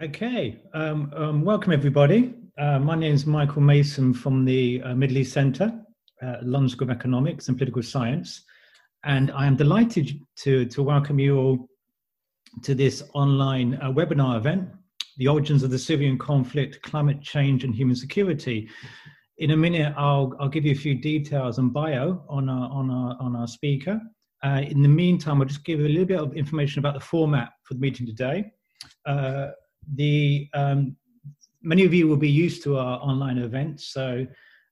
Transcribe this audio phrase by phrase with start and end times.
[0.00, 2.34] Okay, um, um, welcome everybody.
[2.58, 5.72] Uh, my name is Michael Mason from the uh, Middle East Centre,
[6.22, 8.42] uh, London School of Economics and Political Science,
[9.04, 11.68] and I am delighted to, to welcome you all
[12.64, 14.70] to this online uh, webinar event,
[15.18, 18.68] The Origins of the Syrian Conflict, Climate Change and Human Security.
[19.38, 22.90] In a minute, I'll, I'll give you a few details and bio on our, on
[22.90, 24.00] our, on our speaker.
[24.42, 27.00] Uh, in the meantime, I'll just give you a little bit of information about the
[27.00, 28.50] format for the meeting today.
[29.06, 29.48] Uh,
[29.94, 30.96] the um,
[31.62, 34.26] many of you will be used to our online events, so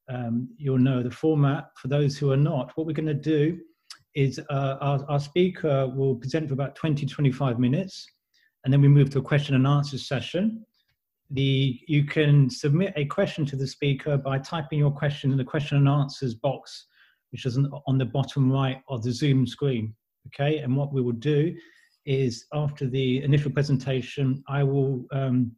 [0.08, 1.70] um, you'll know the format.
[1.76, 3.58] For those who are not, what we're going to do
[4.14, 8.06] is uh, our, our, speaker will present for about 20 25 minutes,
[8.64, 10.64] and then we move to a question and answer session.
[11.30, 15.44] The, you can submit a question to the speaker by typing your question in the
[15.44, 16.86] question and answers box,
[17.30, 17.56] which is
[17.86, 19.94] on the bottom right of the Zoom screen.
[20.26, 21.54] Okay, and what we will do
[22.06, 25.52] is after the initial presentation, I will um,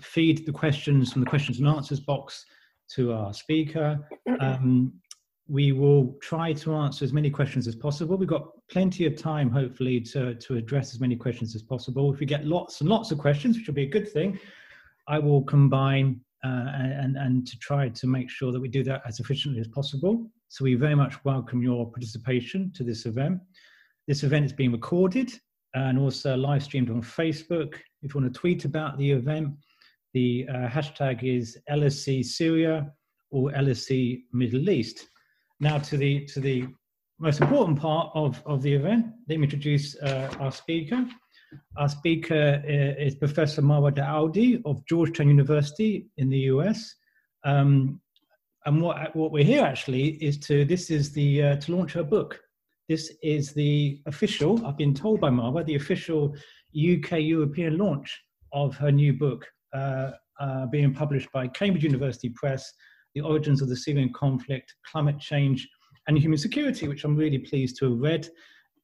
[0.00, 2.44] feed the questions from the questions and answers box
[2.94, 3.98] to our speaker.
[4.40, 4.92] Um,
[5.48, 8.16] we will try to answer as many questions as possible.
[8.16, 12.12] We've got plenty of time, hopefully, to, to address as many questions as possible.
[12.12, 14.38] If we get lots and lots of questions, which will be a good thing,
[15.08, 19.02] I will combine uh, and, and to try to make sure that we do that
[19.06, 20.26] as efficiently as possible.
[20.48, 23.40] So we very much welcome your participation to this event.
[24.08, 25.32] This event is being recorded
[25.74, 27.74] and also live streamed on Facebook.
[28.02, 29.54] If you want to tweet about the event,
[30.12, 32.92] the uh, hashtag is LSE Syria
[33.30, 35.08] or LSE Middle East.
[35.60, 36.66] Now to the to the
[37.18, 41.06] most important part of, of the event, let me introduce uh, our speaker.
[41.76, 46.94] Our speaker uh, is Professor Marwa Daoudy of Georgetown University in the US.
[47.44, 48.00] Um,
[48.66, 52.02] and what, what we're here actually is to, this is the, uh, to launch her
[52.02, 52.40] book,
[52.88, 56.34] this is the official, I've been told by Marwa, the official
[56.76, 62.72] UK European launch of her new book, uh, uh, being published by Cambridge University Press,
[63.14, 65.68] The Origins of the Syrian Conflict, Climate Change
[66.08, 68.28] and Human Security, which I'm really pleased to have read.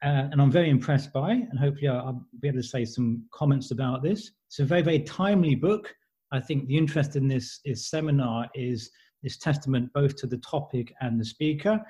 [0.04, 3.24] Uh, and I'm very impressed by, and hopefully I'll, I'll, be able to say some
[3.34, 4.30] comments about this.
[4.46, 5.92] It's a very, very timely book.
[6.30, 8.90] I think the interest in this, this seminar is,
[9.24, 11.84] is testament both to the topic and the speaker.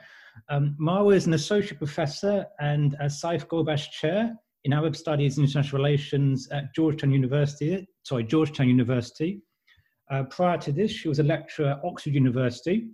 [0.49, 4.34] Um, Marwa is an associate professor and a Seif Ghobash chair
[4.65, 7.87] in Arab Studies and International Relations at Georgetown University.
[8.03, 9.43] Sorry, Georgetown University.
[10.10, 12.88] Uh, prior to this, she was a lecturer at Oxford University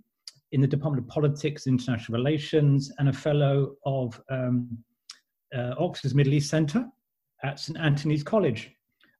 [0.51, 4.77] in the Department of Politics and International Relations and a fellow of um,
[5.55, 6.85] uh, Oxford's Middle East Centre
[7.43, 8.71] at St Antony's College.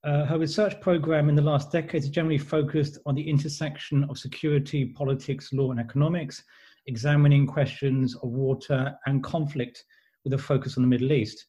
[0.03, 4.19] Uh, her research program in the last decade has generally focused on the intersection of
[4.19, 6.43] security, politics, law, and economics,
[6.87, 9.83] examining questions of water and conflict
[10.23, 11.45] with a focus on the Middle East.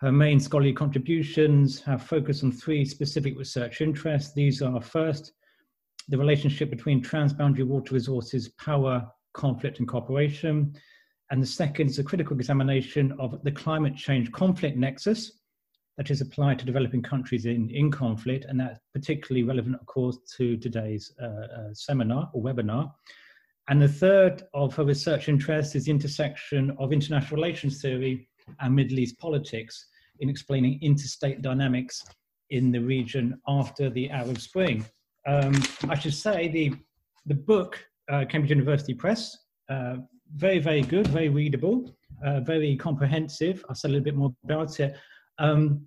[0.00, 4.32] Her main scholarly contributions have focused on three specific research interests.
[4.34, 5.32] These are first,
[6.08, 10.74] the relationship between transboundary water resources, power, conflict, and cooperation.
[11.30, 15.38] And the second is a critical examination of the climate change conflict nexus
[15.98, 18.44] that is applied to developing countries in, in conflict.
[18.48, 22.90] And that's particularly relevant, of course, to today's uh, uh, seminar or webinar.
[23.68, 28.28] And the third of her research interests is the intersection of international relations theory
[28.60, 29.86] and Middle East politics
[30.20, 32.02] in explaining interstate dynamics
[32.50, 34.84] in the region after the Arab Spring.
[35.26, 35.54] Um,
[35.88, 36.74] I should say the,
[37.26, 37.78] the book,
[38.10, 39.36] uh, Cambridge University Press,
[39.68, 39.96] uh,
[40.34, 43.64] very, very good, very readable, uh, very comprehensive.
[43.68, 44.96] I'll say a little bit more about it.
[45.38, 45.86] Um,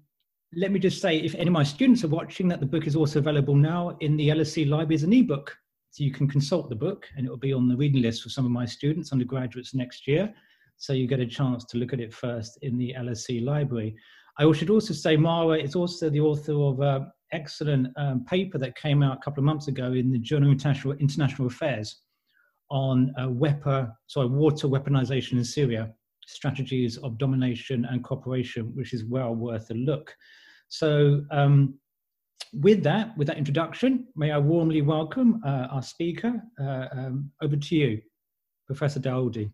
[0.55, 2.95] let me just say, if any of my students are watching, that the book is
[2.95, 5.57] also available now in the LSE library as an ebook.
[5.95, 8.27] So you can consult the book and it will be on the reading list for
[8.27, 10.33] some of my students, undergraduates next year.
[10.75, 13.95] So you get a chance to look at it first in the LSE library.
[14.37, 18.75] I should also say Marwa is also the author of an excellent um, paper that
[18.75, 22.01] came out a couple of months ago in the Journal of International, International Affairs
[22.69, 25.93] on uh, sorry, water weaponization in Syria,
[26.27, 30.13] strategies of domination and cooperation, which is well worth a look.
[30.67, 31.79] So um,
[32.61, 36.41] with that, with that introduction, may I warmly welcome uh, our speaker.
[36.59, 38.01] Uh, um, over to you,
[38.67, 39.51] Professor Daoudy.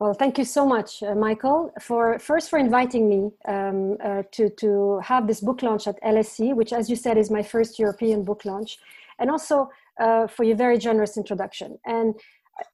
[0.00, 4.50] Well, thank you so much, uh, Michael, for first for inviting me um, uh, to
[4.50, 8.24] to have this book launch at LSE, which, as you said, is my first European
[8.24, 8.76] book launch,
[9.18, 11.78] and also uh, for your very generous introduction.
[11.86, 12.14] And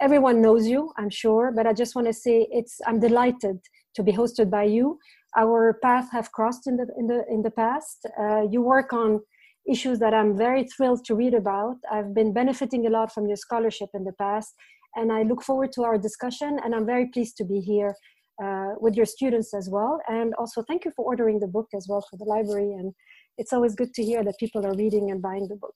[0.01, 3.61] everyone knows you, I'm sure, but I just want to say it's I'm delighted
[3.95, 4.99] to be hosted by you
[5.37, 8.07] our paths have crossed in the in the in the past.
[8.19, 9.21] Uh, you work on
[9.69, 11.77] issues that I'm very thrilled to read about.
[11.91, 14.55] I've been benefiting a lot from your scholarship in the past,
[14.97, 16.59] and I look forward to our discussion.
[16.65, 17.95] And I'm very pleased to be here
[18.43, 20.01] uh, with your students as well.
[20.09, 22.73] And also, thank you for ordering the book as well for the library.
[22.73, 22.93] And
[23.39, 25.75] it's always good to hear that people are reading and buying the book.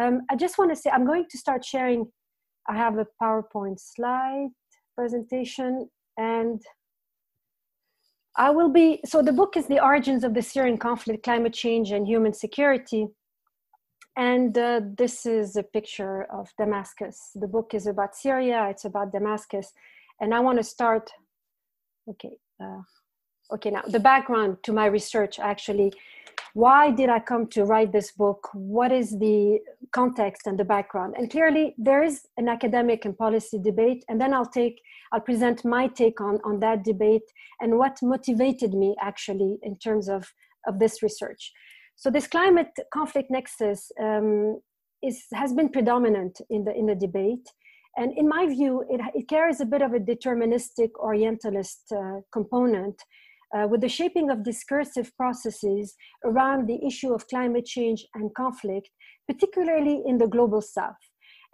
[0.00, 2.06] Um, I just want to say I'm going to start sharing.
[2.68, 4.48] I have a PowerPoint slide
[4.94, 6.60] presentation and
[8.38, 11.90] I will be, so the book is The Origins of the Syrian Conflict, Climate Change
[11.90, 13.08] and Human Security.
[14.16, 17.32] And uh, this is a picture of Damascus.
[17.34, 19.72] The book is about Syria, it's about Damascus.
[20.20, 21.10] And I want to start,
[22.08, 22.82] okay, uh,
[23.54, 25.92] okay, now the background to my research actually.
[26.54, 28.48] Why did I come to write this book?
[28.52, 29.58] What is the
[29.92, 31.14] context and the background?
[31.16, 34.80] And clearly, there is an academic and policy debate, and then I'll take
[35.12, 37.22] I'll present my take on, on that debate
[37.60, 40.26] and what motivated me actually in terms of,
[40.66, 41.52] of this research.
[41.96, 44.60] So this climate conflict nexus um,
[45.02, 47.48] is, has been predominant in the, in the debate.
[47.96, 53.02] And in my view, it, it carries a bit of a deterministic orientalist uh, component
[53.56, 58.90] uh, with the shaping of discursive processes around the issue of climate change and conflict,
[59.26, 60.96] particularly in the global south.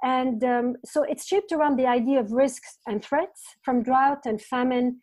[0.03, 4.41] And um, so it's shaped around the idea of risks and threats from drought and
[4.41, 5.01] famine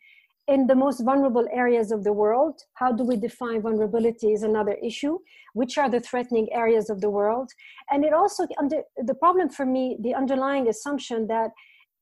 [0.48, 2.60] in the most vulnerable areas of the world.
[2.74, 5.18] How do we define vulnerability is another issue.
[5.54, 7.50] Which are the threatening areas of the world?
[7.90, 11.50] And it also, under, the problem for me, the underlying assumption that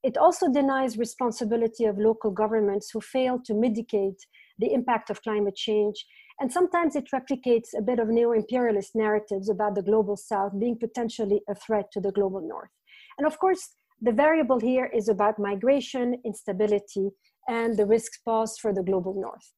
[0.02, 4.26] it also denies responsibility of local governments who fail to mitigate
[4.61, 6.07] the impact of climate change.
[6.41, 10.79] And sometimes it replicates a bit of neo imperialist narratives about the global south being
[10.79, 12.71] potentially a threat to the global north.
[13.19, 17.11] And of course, the variable here is about migration, instability,
[17.49, 19.53] and the risks posed for the global north.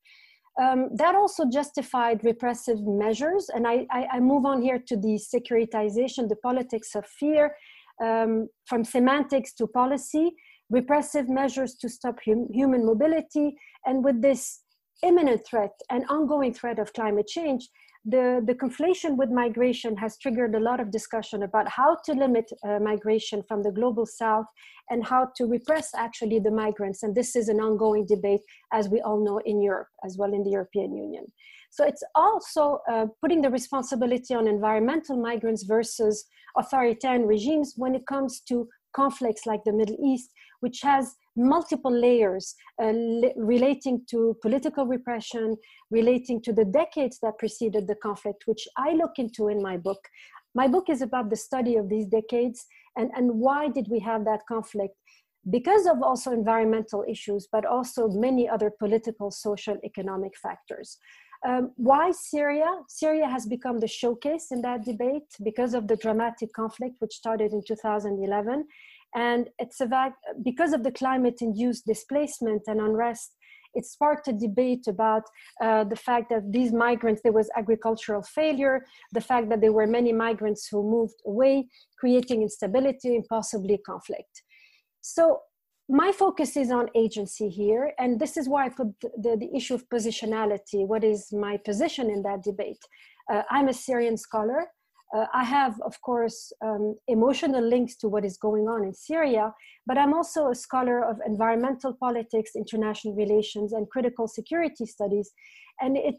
[0.61, 3.49] Um, that also justified repressive measures.
[3.55, 7.57] And I, I, I, move on here to the securitization, the politics of fear,
[8.05, 10.33] um, from semantics to policy,
[10.69, 13.57] repressive measures to stop hum, human mobility.
[13.87, 14.62] And with this
[15.03, 17.69] imminent threat and ongoing threat of climate change,
[18.05, 22.51] the, the conflation with migration has triggered a lot of discussion about how to limit
[22.67, 24.47] uh, migration from the global south
[24.91, 27.05] and how to repress actually the migrants.
[27.05, 28.41] And this is an ongoing debate,
[28.73, 31.27] as we all know, in Europe as well in the European Union.
[31.71, 36.25] So it's also uh, putting the responsibility on environmental migrants versus
[36.59, 42.55] authoritarian regimes when it comes to conflicts like the Middle East, which has multiple layers
[42.82, 42.93] uh,
[43.37, 45.56] relating to political repression,
[45.90, 50.00] relating to the decades that preceded the conflict, which I look into in my book.
[50.55, 54.25] My book is about the study of these decades and, and why did we have
[54.26, 54.94] that conflict?
[55.50, 60.99] Because of also environmental issues, but also many other political, social, economic factors.
[61.44, 62.70] Um, why Syria?
[62.88, 67.52] Syria has become the showcase in that debate because of the dramatic conflict which started
[67.52, 68.64] in 2011
[69.14, 70.12] and it's about,
[70.43, 73.37] because of the climate induced displacement and unrest,
[73.75, 75.23] it sparked a debate about
[75.62, 79.87] uh, the fact that these migrants, there was agricultural failure, the fact that there were
[79.87, 81.69] many migrants who moved away,
[81.99, 84.43] creating instability and possibly conflict.
[85.00, 85.41] So
[85.88, 89.75] my focus is on agency here, and this is why I put the, the issue
[89.75, 90.87] of positionality.
[90.87, 92.79] What is my position in that debate?
[93.32, 94.67] Uh, I'm a Syrian scholar.
[95.14, 99.53] Uh, I have, of course, um, emotional links to what is going on in Syria,
[99.87, 105.31] but I'm also a scholar of environmental politics, international relations, and critical security studies.
[105.81, 106.17] And it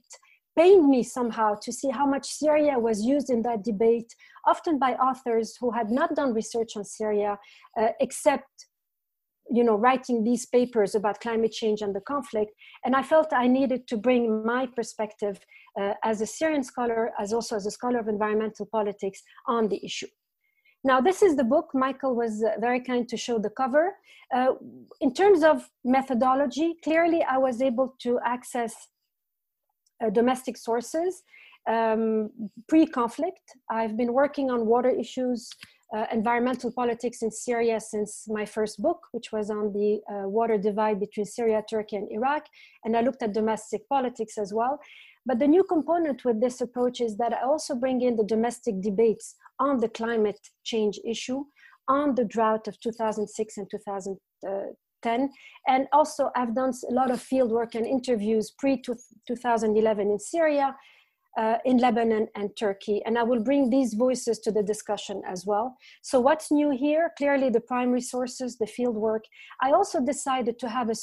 [0.56, 4.13] pained me somehow to see how much Syria was used in that debate,
[4.45, 7.39] often by authors who had not done research on Syria,
[7.79, 8.68] uh, except
[9.50, 12.52] you know writing these papers about climate change and the conflict.
[12.86, 15.40] And i felt i needed to bring my perspective
[15.80, 19.84] uh, as a syrian scholar as also as a scholar of environmental politics on the
[19.84, 20.08] issue.
[20.84, 21.70] Now this is the book.
[21.74, 23.96] Michael was uh, very kind to show the cover.
[24.34, 24.54] Uh,
[25.02, 28.74] in terms of methodology clearly i was able to access
[30.04, 31.24] uh, domestic sources
[31.70, 32.30] um,
[32.68, 33.40] pre-conflict.
[33.70, 35.50] I've been working on water issues
[35.96, 40.58] uh, environmental politics in Syria since my first book, which was on the uh, water
[40.58, 42.48] divide between Syria, Turkey, and Iraq.
[42.84, 44.80] And I looked at domestic politics as well.
[45.26, 48.82] But the new component with this approach is that I also bring in the domestic
[48.82, 51.46] debates on the climate change issue,
[51.88, 55.30] on the drought of 2006 and 2010.
[55.68, 58.82] And also, I've done a lot of field work and interviews pre
[59.28, 60.76] 2011 in Syria,
[61.38, 63.02] uh, in Lebanon and Turkey.
[63.06, 65.78] And I will bring these voices to the discussion as well.
[66.02, 67.12] So, what's new here?
[67.18, 69.24] Clearly, the primary sources, the field work.
[69.62, 70.96] I also decided to have a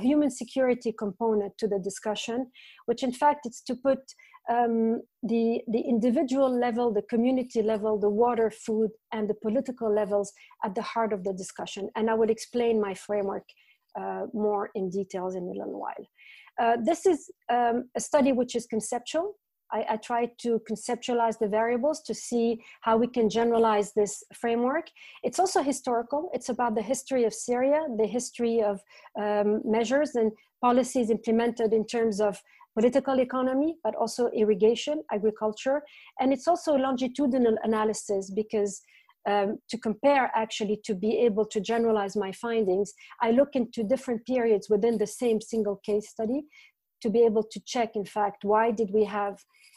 [0.00, 2.50] human security component to the discussion,
[2.86, 4.00] which in fact is to put
[4.48, 10.32] um, the, the individual level, the community level, the water, food, and the political levels
[10.64, 11.90] at the heart of the discussion.
[11.96, 13.44] And I will explain my framework
[13.98, 16.06] uh, more in details in a little while.
[16.60, 19.34] Uh, this is um, a study which is conceptual
[19.72, 24.86] I, I try to conceptualize the variables to see how we can generalize this framework.
[25.22, 26.30] It's also historical.
[26.32, 28.80] It's about the history of Syria, the history of
[29.20, 32.40] um, measures and policies implemented in terms of
[32.78, 35.82] political economy, but also irrigation, agriculture.
[36.20, 38.82] And it's also longitudinal analysis because
[39.26, 44.24] um, to compare actually to be able to generalize my findings, I look into different
[44.24, 46.42] periods within the same single case study
[47.06, 49.36] to be able to check, in fact, why did we have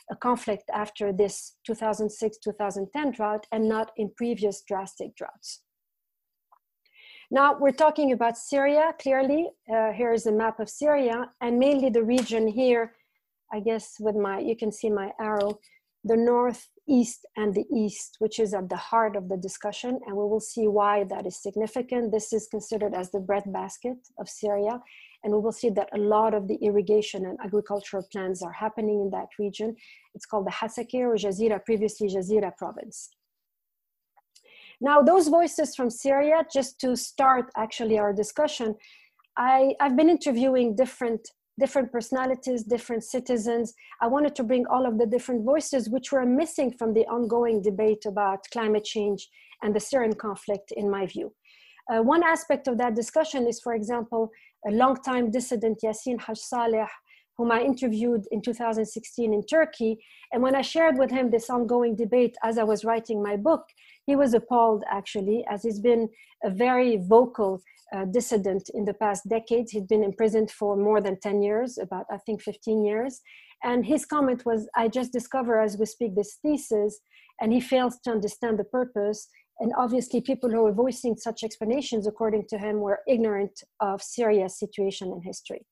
[0.10, 5.62] a conflict after this 2006-2010 drought and not in previous drastic droughts.
[7.32, 9.50] Now we're talking about Syria, clearly.
[9.72, 12.96] Uh, here is a map of Syria and mainly the region here,
[13.54, 15.60] I guess with my, you can see my arrow,
[16.04, 16.18] the
[16.90, 20.00] northeast and the east, which is at the heart of the discussion.
[20.06, 22.12] And we will see why that is significant.
[22.12, 24.82] This is considered as the breadbasket of Syria.
[25.24, 29.02] And we will see that a lot of the irrigation and agricultural plans are happening
[29.02, 29.76] in that region.
[30.16, 33.10] It's called the Hasakeh or Jazira, previously Jazira province.
[34.82, 38.76] Now, those voices from Syria, just to start actually our discussion,
[39.38, 41.28] I, I've been interviewing different
[41.60, 43.74] different personalities, different citizens.
[44.02, 47.62] I wanted to bring all of the different voices which were missing from the ongoing
[47.62, 49.30] debate about climate change
[49.62, 51.34] and the Syrian conflict, in my view.
[51.92, 54.30] Uh, one aspect of that discussion is, for example,
[54.68, 56.90] a longtime dissident Yassin Haj Saleh,
[57.38, 59.98] whom I interviewed in 2016 in Turkey.
[60.32, 63.64] And when I shared with him this ongoing debate as I was writing my book,
[64.06, 66.10] he was appalled actually, as he's been
[66.44, 67.62] a very vocal
[67.96, 69.72] uh, dissident in the past decades.
[69.72, 73.22] He'd been imprisoned for more than 10 years, about I think 15 years.
[73.64, 77.00] And his comment was, I just discover as we speak this thesis,
[77.42, 79.28] and he fails to understand the purpose
[79.60, 84.58] and obviously, people who were voicing such explanations, according to him, were ignorant of Syria's
[84.58, 85.66] situation and history.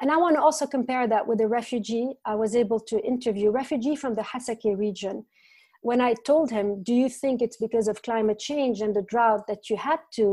[0.00, 2.12] And I want to also compare that with a refugee.
[2.26, 5.24] I was able to interview refugee from the Hasakeh region.
[5.82, 9.46] When I told him, "Do you think it's because of climate change and the drought
[9.48, 10.26] that you had to,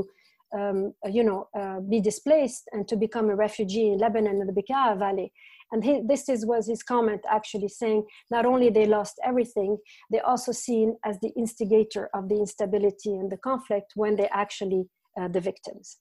[0.57, 4.57] um, you know, uh, be displaced and to become a refugee in Lebanon in the
[4.59, 5.31] Bekaa Valley?"
[5.71, 8.01] And he, this is, was his comment actually saying
[8.31, 9.77] not only they lost everything,
[10.11, 14.87] they also seen as the instigator of the instability and the conflict when they actually
[15.19, 15.97] uh, the victims.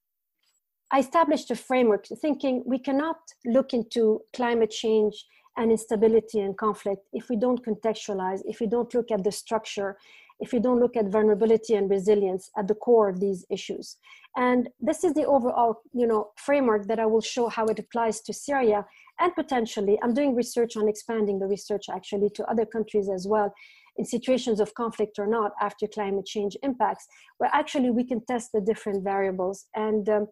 [0.90, 5.26] I established a framework thinking we cannot look into climate change
[5.58, 9.98] and instability and conflict if we don't contextualize, if we don't look at the structure,
[10.40, 13.96] if we don't look at vulnerability and resilience at the core of these issues.
[14.36, 18.20] And this is the overall you know, framework that I will show how it applies
[18.22, 18.86] to Syria
[19.20, 23.52] and potentially i'm doing research on expanding the research actually to other countries as well
[23.96, 27.06] in situations of conflict or not after climate change impacts
[27.38, 30.26] where actually we can test the different variables and um,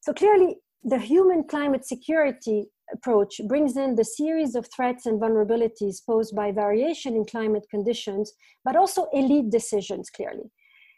[0.00, 6.04] so clearly the human climate security approach brings in the series of threats and vulnerabilities
[6.04, 8.32] posed by variation in climate conditions
[8.64, 10.50] but also elite decisions clearly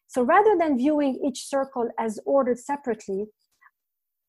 [0.06, 3.26] so rather than viewing each circle as ordered separately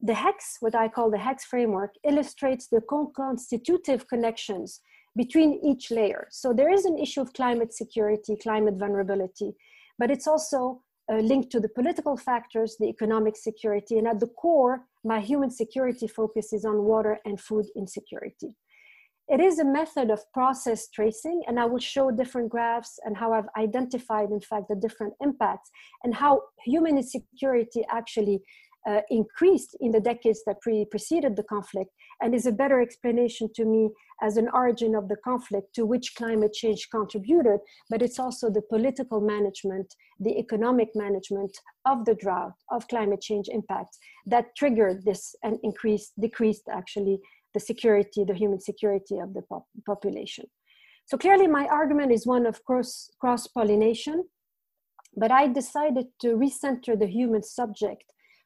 [0.01, 2.81] the HECS, what I call the HECS framework, illustrates the
[3.15, 4.81] constitutive connections
[5.15, 6.27] between each layer.
[6.29, 9.55] So there is an issue of climate security, climate vulnerability,
[9.98, 14.27] but it's also uh, linked to the political factors, the economic security, and at the
[14.27, 18.55] core, my human security focuses on water and food insecurity.
[19.27, 23.33] It is a method of process tracing, and I will show different graphs and how
[23.33, 25.71] I've identified, in fact, the different impacts
[26.03, 28.43] and how human insecurity actually
[28.87, 33.49] uh, increased in the decades that pre- preceded the conflict and is a better explanation
[33.55, 33.89] to me
[34.21, 38.61] as an origin of the conflict to which climate change contributed, but it's also the
[38.61, 45.35] political management, the economic management of the drought, of climate change impacts that triggered this
[45.43, 47.19] and increased, decreased actually
[47.53, 50.45] the security, the human security of the pop- population.
[51.07, 54.25] So clearly my argument is one of cross, cross-pollination,
[55.15, 58.03] but I decided to recenter the human subject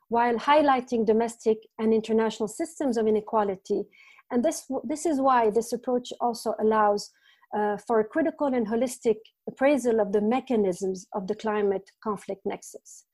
[0.10, 3.84] while highlighting domestic and international systems of inequality.
[4.32, 7.12] And this, this is why this approach also allows
[7.58, 13.06] uh, for a critical and holistic appraisal of the mechanisms of the climate conflict nexus.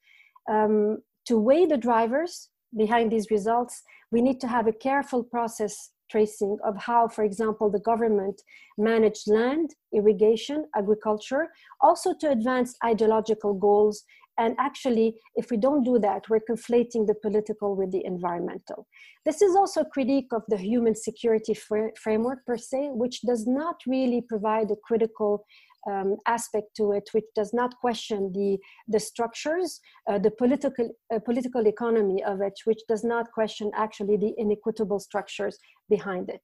[0.50, 0.98] Um,
[1.28, 6.58] to weigh the drivers behind these results, we need to have a careful process tracing
[6.64, 8.42] of how, for example, the government
[8.78, 11.50] managed land, irrigation, agriculture,
[11.82, 14.04] also to advance ideological goals
[14.38, 18.88] And actually, if we don't do that, we're conflating the political with the environmental.
[19.26, 23.48] This is also a critique of the human security fr- framework per se, which does
[23.48, 25.46] not really provide a critical
[25.90, 31.20] um, aspect to it, which does not question the, the structures, uh, the political, uh,
[31.20, 35.58] political economy of it, which does not question actually the inequitable structures
[35.90, 36.42] behind it.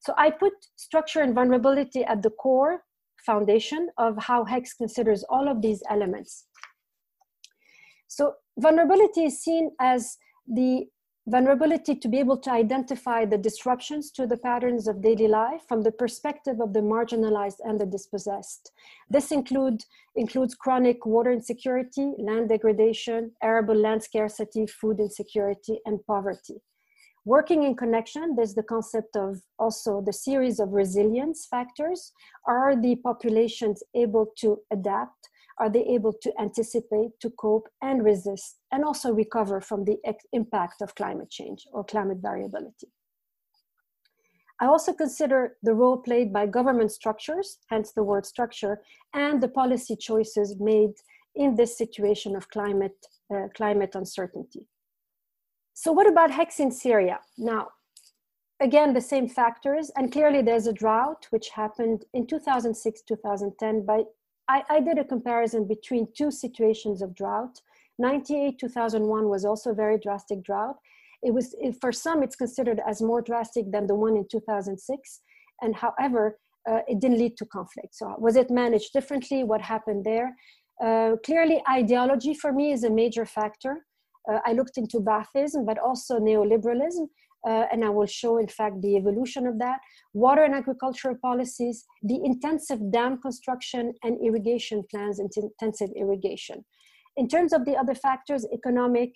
[0.00, 2.82] So I put structure and vulnerability at the core
[3.24, 6.46] foundation of how HECS considers all of these elements.
[8.10, 10.88] So vulnerability is seen as the
[11.28, 15.82] vulnerability to be able to identify the disruptions to the patterns of daily life from
[15.82, 18.72] the perspective of the marginalized and the dispossessed.
[19.08, 19.84] This include,
[20.16, 26.60] includes chronic water insecurity, land degradation, arable land scarcity, food insecurity, and poverty.
[27.24, 32.12] Working in connection, there's the concept of also the series of resilience factors.
[32.44, 35.28] Are the populations able to adapt?
[35.60, 39.98] Are they able to anticipate, to cope, and resist, and also recover from the
[40.32, 42.88] impact of climate change or climate variability?
[44.58, 48.80] I also consider the role played by government structures, hence the word structure,
[49.14, 50.94] and the policy choices made
[51.34, 52.96] in this situation of climate,
[53.34, 54.66] uh, climate uncertainty.
[55.74, 57.20] So, what about HECS in Syria?
[57.38, 57.68] Now,
[58.60, 63.84] again, the same factors, and clearly there's a drought which happened in 2006 2010.
[63.86, 64.06] But
[64.50, 67.60] I, I did a comparison between two situations of drought.
[67.98, 70.76] 98 2001 was also a very drastic drought.
[71.22, 75.20] It was, for some, it's considered as more drastic than the one in 2006.
[75.62, 76.38] And however,
[76.68, 77.94] uh, it didn't lead to conflict.
[77.94, 79.44] So, was it managed differently?
[79.44, 80.34] What happened there?
[80.82, 83.86] Uh, clearly, ideology for me is a major factor.
[84.30, 87.06] Uh, I looked into Baathism, but also neoliberalism,
[87.46, 89.78] uh, and I will show, in fact, the evolution of that.
[90.12, 96.64] Water and agricultural policies, the intensive dam construction and irrigation plans, and intensive irrigation.
[97.16, 99.14] In terms of the other factors, economic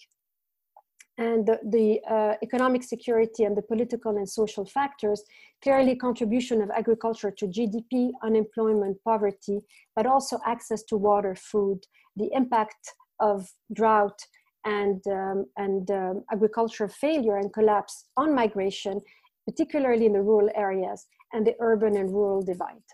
[1.16, 5.22] and the, the uh, economic security and the political and social factors,
[5.62, 9.60] clearly contribution of agriculture to GDP, unemployment, poverty,
[9.94, 11.80] but also access to water, food,
[12.16, 14.18] the impact of drought,
[14.64, 19.00] and, um, and um, agricultural failure and collapse on migration,
[19.46, 22.88] particularly in the rural areas and the urban and rural divide.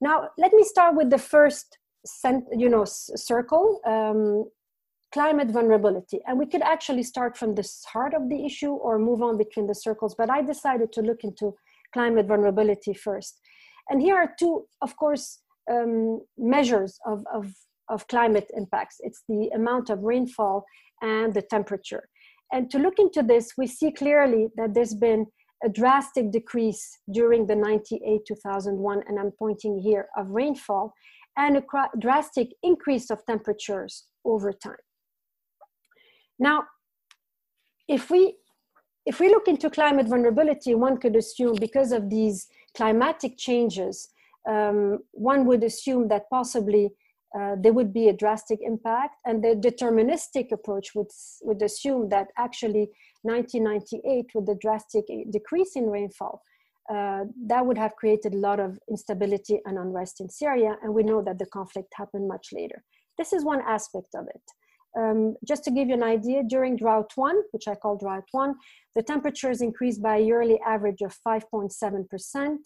[0.00, 1.78] Now, let me start with the first
[2.56, 4.44] you know, circle, um,
[5.12, 6.20] climate vulnerability.
[6.26, 9.66] And we could actually start from the heart of the issue or move on between
[9.66, 11.54] the circles, but I decided to look into
[11.92, 13.40] climate vulnerability first.
[13.88, 17.52] And here are two, of course, um, measures of, of
[17.90, 18.96] of climate impacts.
[19.00, 20.64] It's the amount of rainfall
[21.02, 22.08] and the temperature.
[22.52, 25.26] And to look into this, we see clearly that there's been
[25.64, 30.94] a drastic decrease during the 98 2001, and I'm pointing here of rainfall,
[31.36, 31.62] and a
[31.98, 34.84] drastic increase of temperatures over time.
[36.38, 36.64] Now,
[37.88, 38.36] if we
[39.06, 44.08] if we look into climate vulnerability, one could assume because of these climatic changes,
[44.48, 46.90] um, one would assume that possibly
[47.38, 49.16] uh, there would be a drastic impact.
[49.24, 51.10] And the deterministic approach would,
[51.42, 52.90] would assume that actually
[53.22, 56.42] 1998, with the drastic decrease in rainfall,
[56.92, 60.76] uh, that would have created a lot of instability and unrest in Syria.
[60.82, 62.82] And we know that the conflict happened much later.
[63.16, 64.42] This is one aspect of it.
[64.98, 68.56] Um, just to give you an idea, during drought one, which I call drought one,
[68.96, 72.56] the temperatures increased by a yearly average of 5.7%.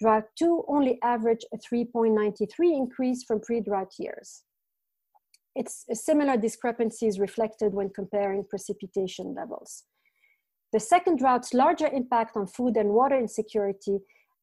[0.00, 4.44] Drought 2 only averaged a 3.93 increase from pre-drought years.
[5.54, 9.84] It's a similar discrepancies reflected when comparing precipitation levels.
[10.72, 13.98] The second drought's larger impact on food and water insecurity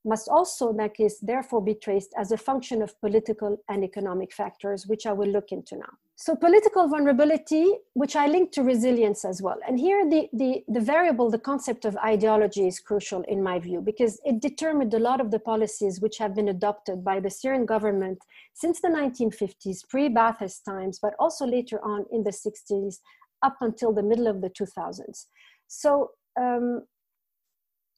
[0.08, 4.34] must also, in that case, therefore be traced as a function of political and economic
[4.34, 5.94] factors, which I will look into now.
[6.16, 9.60] So political vulnerability, which I link to resilience as well.
[9.68, 13.82] And here the, the, the variable, the concept of ideology is crucial in my view,
[13.82, 17.68] because it determined a lot of the policies which have been adopted by the Syrian
[17.68, 18.18] government
[18.56, 22.96] since the 1950s, pre-Ba'athist times, but also later on in the 60s,
[23.44, 25.26] up until the middle of the 2000s.
[25.68, 26.84] So um,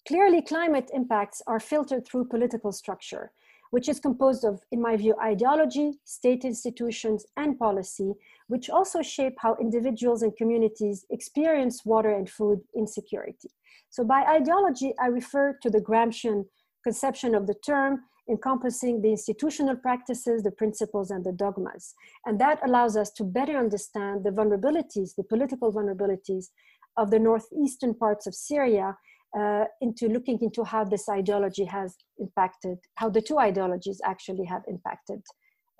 [0.07, 3.31] Clearly, climate impacts are filtered through political structure,
[3.71, 8.13] which is composed of, in my view, ideology, state institutions, and policy,
[8.47, 13.49] which also shape how individuals and communities experience water and food insecurity.
[13.89, 16.45] So, by ideology, I refer to the Gramscian
[16.83, 21.95] conception of the term encompassing the institutional practices, the principles, and the dogmas.
[22.25, 26.49] And that allows us to better understand the vulnerabilities, the political vulnerabilities
[26.95, 28.97] of the northeastern parts of Syria
[29.37, 34.61] uh, into looking into how this ideology has impacted, how the two ideologies actually have
[34.67, 35.21] impacted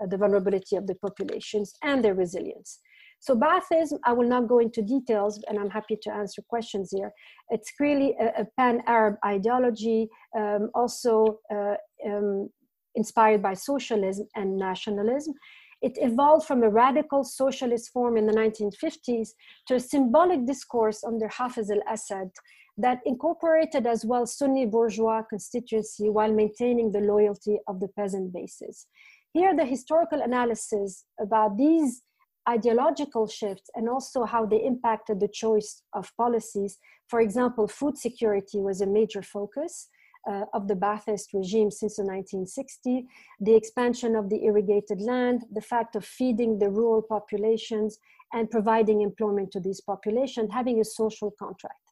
[0.02, 2.80] uh, the vulnerability of the populations and their resilience.
[3.22, 7.12] So Baathism, I will not go into details, and I'm happy to answer questions here.
[7.50, 10.08] It's really a, a pan-Arab ideology,
[10.38, 12.50] um, also uh, um,
[12.96, 15.34] inspired by socialism and nationalism.
[15.82, 19.30] It evolved from a radical socialist form in the 1950s
[19.68, 22.32] to a symbolic discourse under Hafiz al-Assad
[22.78, 28.88] that incorporated as well Sunni bourgeois constituency while maintaining the loyalty of the peasant bases.
[29.34, 32.02] Here, the historical analysis about these
[32.48, 36.78] ideological shifts and also how they impacted the choice of policies.
[37.08, 39.90] For example, food security was a major focus.
[40.30, 43.06] Uh, of the Baathist regime since the 1960s,
[43.40, 47.98] the expansion of the irrigated land, the fact of feeding the rural populations
[48.34, 51.90] and providing employment to these populations, having a social contract.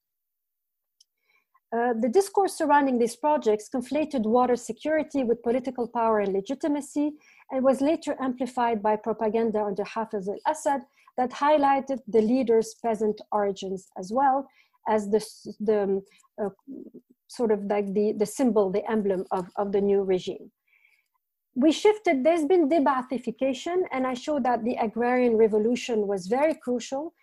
[1.75, 7.11] Uh, the discourse surrounding these projects conflated water security with political power and legitimacy,
[7.51, 10.81] and was later amplified by propaganda under Hafiz al Assad
[11.17, 14.47] that highlighted the leader's peasant origins as well
[14.87, 15.25] as the,
[15.59, 16.01] the um,
[16.41, 16.49] uh,
[17.27, 20.51] sort of like the, the symbol, the emblem of, of the new regime.
[21.55, 27.13] We shifted, there's been debathification, and I show that the agrarian revolution was very crucial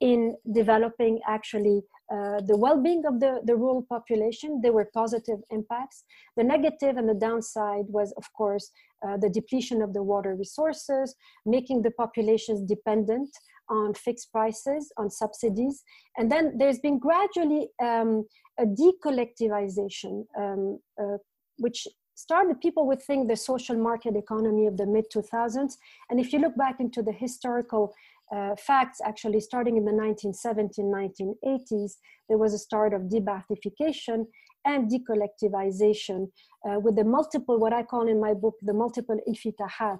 [0.00, 4.60] in developing actually uh, the well-being of the, the rural population.
[4.62, 6.04] There were positive impacts.
[6.36, 8.70] The negative and the downside was, of course,
[9.06, 11.14] uh, the depletion of the water resources,
[11.46, 13.30] making the populations dependent
[13.70, 15.82] on fixed prices, on subsidies.
[16.18, 18.26] And then there's been gradually um,
[18.58, 21.16] a decollectivization, um, uh,
[21.56, 25.72] which started, people would think the social market economy of the mid 2000s.
[26.10, 27.94] And if you look back into the historical
[28.34, 29.00] uh, facts.
[29.04, 31.92] Actually starting in the 1970s 1980s
[32.28, 34.26] there was a start of debathification
[34.64, 36.28] and decollectivization
[36.68, 39.98] uh, with the multiple what i call in my book the multiple infitahat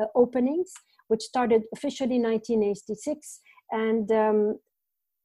[0.00, 0.72] uh, openings
[1.08, 3.40] which started officially 1986
[3.72, 4.58] and um,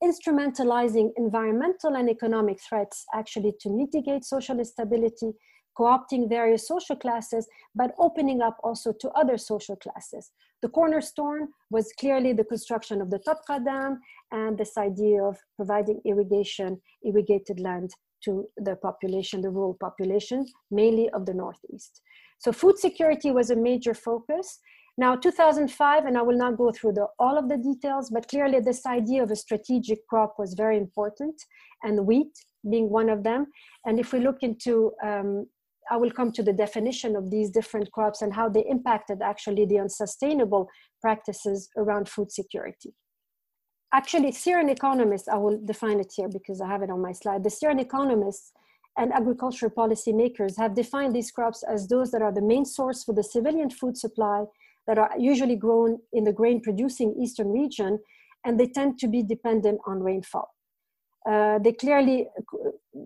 [0.03, 5.31] instrumentalizing environmental and economic threats actually to mitigate social instability
[5.77, 10.31] co-opting various social classes, but opening up also to other social classes.
[10.61, 13.99] The cornerstone was clearly the construction of the Tabqa Dam
[14.31, 17.91] and this idea of providing irrigation, irrigated land
[18.23, 22.01] to the population, the rural population, mainly of the Northeast.
[22.39, 24.59] So food security was a major focus.
[24.97, 28.59] Now, 2005, and I will not go through the, all of the details, but clearly
[28.59, 31.35] this idea of a strategic crop was very important,
[31.83, 32.31] and wheat
[32.69, 33.47] being one of them.
[33.85, 35.47] And if we look into um,
[35.91, 39.65] I will come to the definition of these different crops and how they impacted actually
[39.65, 40.67] the unsustainable
[41.01, 42.93] practices around food security.
[43.93, 47.43] Actually, Syrian economists, I will define it here because I have it on my slide.
[47.43, 48.51] The Syrian economists
[48.97, 53.13] and agricultural policymakers have defined these crops as those that are the main source for
[53.13, 54.45] the civilian food supply
[54.87, 57.99] that are usually grown in the grain producing eastern region,
[58.45, 60.54] and they tend to be dependent on rainfall.
[61.29, 62.27] Uh, they clearly,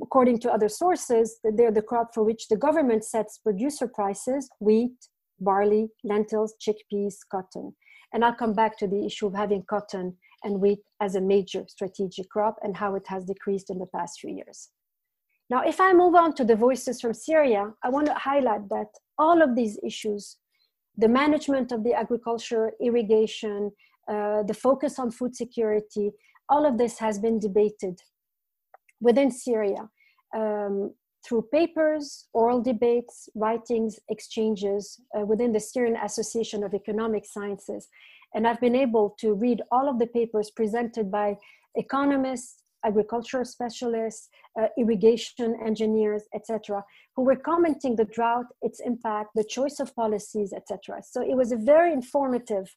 [0.02, 4.98] according to other sources, they're the crop for which the government sets producer prices wheat,
[5.40, 7.74] barley, lentils, chickpeas, cotton.
[8.14, 11.64] And I'll come back to the issue of having cotton and wheat as a major
[11.68, 14.70] strategic crop and how it has decreased in the past few years.
[15.50, 18.88] Now, if I move on to the voices from Syria, I want to highlight that
[19.18, 20.38] all of these issues
[21.00, 23.72] the management of the agriculture, irrigation,
[24.10, 26.12] uh, the focus on food security,
[26.50, 27.98] all of this has been debated
[29.00, 29.90] within Syria
[30.36, 30.94] um,
[31.26, 37.88] through papers, oral debates, writings, exchanges uh, within the Syrian Association of Economic Sciences.
[38.34, 41.36] And I've been able to read all of the papers presented by
[41.76, 46.84] economists, agricultural specialists, uh, irrigation engineers, etc.,
[47.16, 51.02] who were commenting the drought, its impact, the choice of policies, etc.
[51.04, 52.74] So it was a very informative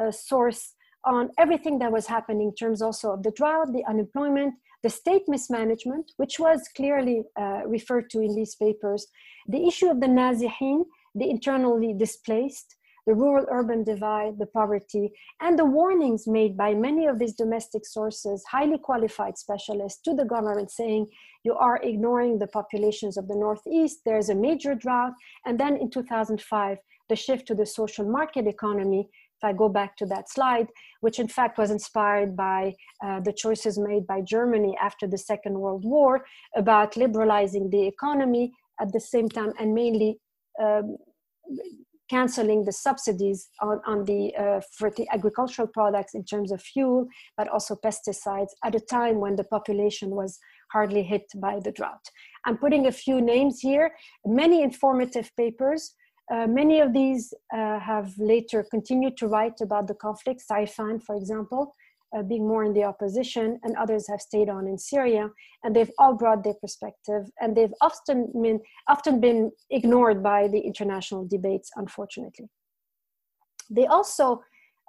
[0.00, 4.54] uh, source on everything that was happening in terms also of the drought, the unemployment,
[4.84, 9.06] the state mismanagement, which was clearly uh, referred to in these papers,
[9.48, 15.58] the issue of the Nazihin, the internally displaced, the rural urban divide, the poverty, and
[15.58, 20.70] the warnings made by many of these domestic sources, highly qualified specialists, to the government
[20.70, 21.06] saying,
[21.44, 25.12] you are ignoring the populations of the Northeast, there's a major drought.
[25.46, 29.08] And then in 2005, the shift to the social market economy
[29.42, 30.68] I go back to that slide,
[31.00, 35.58] which in fact was inspired by uh, the choices made by Germany after the Second
[35.58, 36.24] World War
[36.56, 40.18] about liberalizing the economy at the same time and mainly
[40.62, 40.96] um,
[42.10, 44.60] canceling the subsidies on, on the uh,
[45.12, 50.10] agricultural products in terms of fuel, but also pesticides at a time when the population
[50.10, 50.38] was
[50.72, 52.06] hardly hit by the drought.
[52.44, 53.92] I'm putting a few names here,
[54.26, 55.94] many informative papers
[56.32, 60.42] Uh, many of these uh, have later continued to write about the conflict.
[60.50, 61.74] Saifan, for example,
[62.16, 65.30] uh, being more in the opposition, and others have stayed on in Syria,
[65.62, 70.60] and they've all brought their perspective, and they've often been often been ignored by the
[70.60, 72.48] international debates, unfortunately.
[73.68, 74.42] They also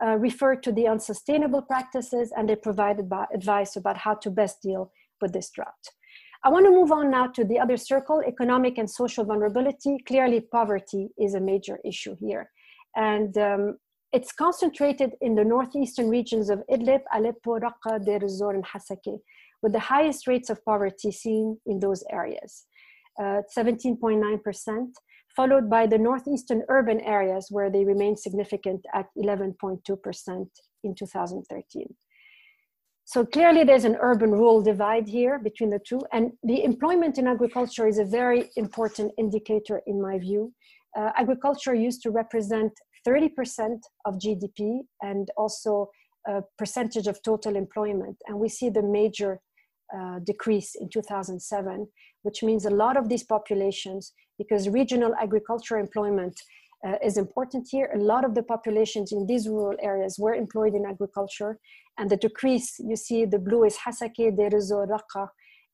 [0.03, 4.91] uh, refer to the unsustainable practices, and they provided advice about how to best deal
[5.21, 5.85] with this drought.
[6.43, 9.97] I want to move on now to the other circle, economic and social vulnerability.
[10.07, 12.51] Clearly, poverty is a major issue here.
[12.95, 13.77] And um,
[14.13, 19.19] it's concentrated in the northeastern regions of Idlib, Aleppo, Raqqa, Deir ez-Zor, and Hasakeh,
[19.61, 22.65] with the highest rates of poverty seen in those areas,
[23.19, 24.85] 17.9%, uh,
[25.35, 30.47] followed by the northeastern urban areas where they remain significant at 11.2%
[30.83, 31.95] in 2013.
[33.07, 36.01] So clearly there's an urban rural divide here between the two.
[36.11, 40.51] And the employment in agriculture is a very important indicator in my view.
[40.97, 42.71] Uh, agriculture used to represent
[43.07, 45.89] 30% of GDP and also
[46.27, 48.17] a percentage of total employment.
[48.27, 49.39] And we see the major
[49.95, 51.87] uh, decrease in 2007,
[52.23, 56.35] which means a lot of these populations, because regional agriculture employment
[56.85, 57.89] uh, is important here.
[57.93, 61.59] A lot of the populations in these rural areas were employed in agriculture,
[61.97, 65.27] and the decrease you see the blue is Hasakeh, Deir ez-Zor, Raqqa,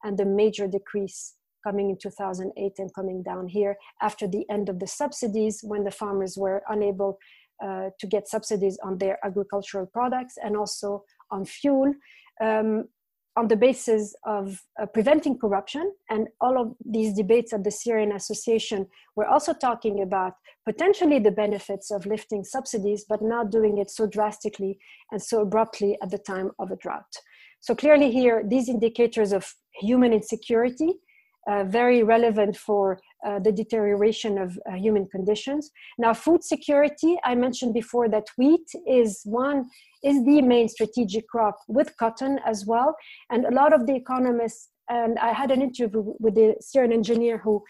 [0.04, 4.80] and the major decrease coming in 2008 and coming down here after the end of
[4.80, 7.20] the subsidies when the farmers were unable
[7.64, 11.94] uh, to get subsidies on their agricultural products and also on fuel.
[12.42, 12.86] Um,
[13.38, 15.94] on the basis of uh, preventing corruption.
[16.10, 20.34] And all of these debates at the Syrian Association were also talking about
[20.66, 24.80] potentially the benefits of lifting subsidies, but not doing it so drastically
[25.12, 27.14] and so abruptly at the time of a drought.
[27.62, 30.96] So clearly here, these indicators of human insecurity,
[31.48, 35.72] uh, very relevant for uh, the deterioration of uh, human conditions.
[35.98, 39.70] Now, food security, I mentioned before that wheat is one
[40.04, 42.96] is the main strategic crop with cotton as well.
[43.30, 47.38] And a lot of the economists, and I had an interview with the Syrian engineer
[47.38, 47.64] who,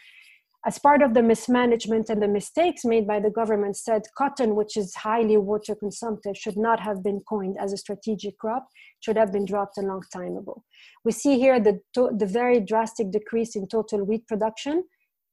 [0.65, 4.77] as part of the mismanagement and the mistakes made by the government, said cotton, which
[4.77, 8.67] is highly water consumptive, should not have been coined as a strategic crop,
[8.99, 10.63] should have been dropped a long time ago.
[11.03, 14.83] We see here the, the very drastic decrease in total wheat production.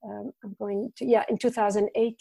[0.03, 2.17] Um, I'm going to, yeah, in 2008,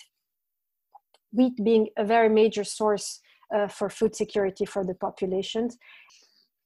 [1.31, 3.21] wheat being a very major source
[3.55, 5.77] uh, for food security for the populations.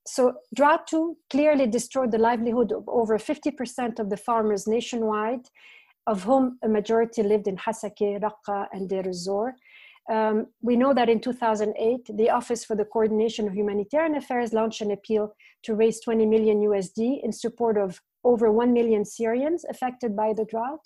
[0.07, 5.47] So drought too clearly destroyed the livelihood of over 50% of the farmers nationwide,
[6.07, 9.55] of whom a majority lived in Hasakeh, Raqqa, and Deir ez-Zor.
[10.11, 14.81] Um, we know that in 2008, the Office for the Coordination of Humanitarian Affairs launched
[14.81, 20.15] an appeal to raise 20 million USD in support of over 1 million Syrians affected
[20.15, 20.85] by the drought.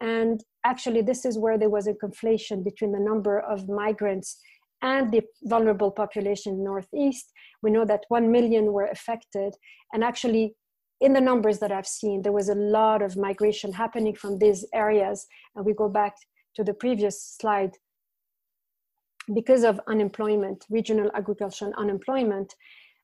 [0.00, 4.40] And actually, this is where there was a conflation between the number of migrants
[4.82, 7.32] and the vulnerable population in the Northeast.
[7.62, 9.54] We know that 1 million were affected.
[9.92, 10.54] And actually,
[11.00, 14.66] in the numbers that I've seen, there was a lot of migration happening from these
[14.74, 15.26] areas.
[15.54, 16.14] And we go back
[16.56, 17.72] to the previous slide.
[19.34, 22.54] Because of unemployment, regional agriculture and unemployment,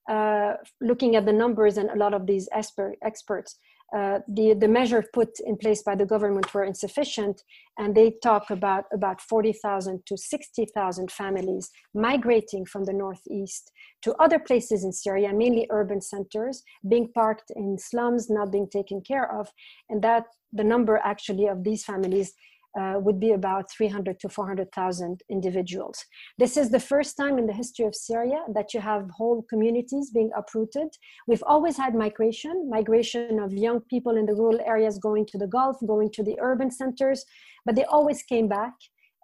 [0.09, 3.59] uh, looking at the numbers and a lot of these experts,
[3.94, 7.42] uh, the, the measures put in place by the government were insufficient,
[7.79, 13.70] and they talk about about 40,000 to 60,000 families migrating from the northeast
[14.03, 19.01] to other places in Syria, mainly urban centers, being parked in slums, not being taken
[19.01, 19.49] care of,
[19.88, 22.33] and that the number actually of these families
[22.79, 26.05] uh, would be about 300 to 400,000 individuals.
[26.39, 30.11] This is the first time in the history of Syria that you have whole communities
[30.11, 30.89] being uprooted.
[31.27, 35.47] We've always had migration, migration of young people in the rural areas going to the
[35.47, 37.25] Gulf, going to the urban centers,
[37.65, 38.75] but they always came back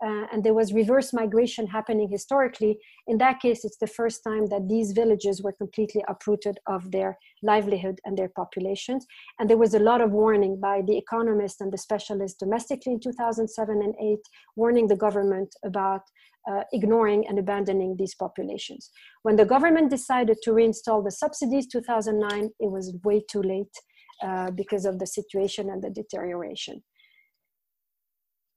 [0.05, 2.79] uh, and there was reverse migration happening historically.
[3.07, 7.19] In that case, it's the first time that these villages were completely uprooted of their
[7.43, 9.07] livelihood and their populations.
[9.39, 13.01] And there was a lot of warning by the economists and the specialists domestically in
[13.01, 14.19] 2007 and 8,
[14.57, 16.03] warning the government about
[16.51, 18.91] uh, ignoring and abandoning these populations.
[19.23, 23.75] When the government decided to reinstall the subsidies 2009, it was way too late
[24.23, 26.83] uh, because of the situation and the deterioration.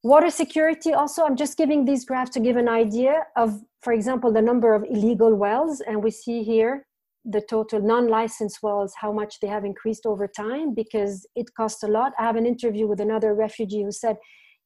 [0.05, 4.31] Water security also, I'm just giving these graphs to give an idea of, for example,
[4.31, 5.81] the number of illegal wells.
[5.81, 6.85] And we see here
[7.25, 11.87] the total non-licensed wells, how much they have increased over time because it costs a
[11.87, 12.13] lot.
[12.19, 14.17] I have an interview with another refugee who said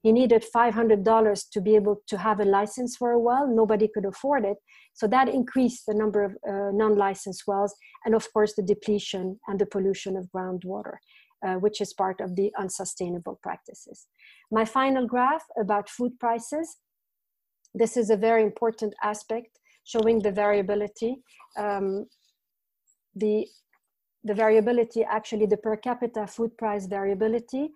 [0.01, 3.47] he needed $500 to be able to have a license for a well.
[3.47, 4.57] Nobody could afford it.
[4.93, 7.73] So that increased the number of uh, non-licensed wells
[8.03, 10.95] and of course the depletion and the pollution of groundwater.
[11.45, 14.07] Uh, which is part of the unsustainable practices.
[14.51, 16.77] My final graph about food prices.
[17.73, 21.17] This is a very important aspect showing the variability.
[21.57, 22.07] Um,
[23.15, 23.47] the,
[24.23, 27.69] the variability, actually the per capita food price variability,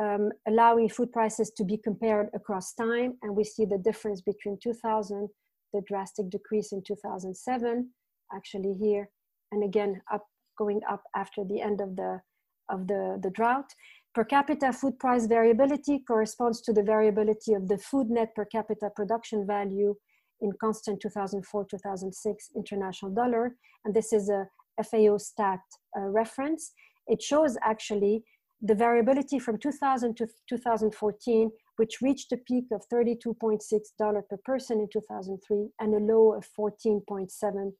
[0.00, 3.14] um, allowing food prices to be compared across time.
[3.22, 5.28] And we see the difference between 2000,
[5.72, 7.90] the drastic decrease in 2007,
[8.34, 9.08] actually here,
[9.52, 10.26] and again, up
[10.58, 12.20] going up after the end of the,
[12.68, 13.72] of the, the drought.
[14.14, 18.90] Per capita food price variability corresponds to the variability of the food net per capita
[18.94, 19.94] production value
[20.40, 23.56] in constant 2004-2006 international dollar.
[23.84, 24.46] And this is a
[24.82, 25.60] FAO stat
[25.96, 26.72] uh, reference.
[27.06, 28.24] It shows actually
[28.62, 33.60] the variability from 2000 to 2014, which reached a peak of $32.6
[33.98, 37.72] per person in 2003 and a low of $14.7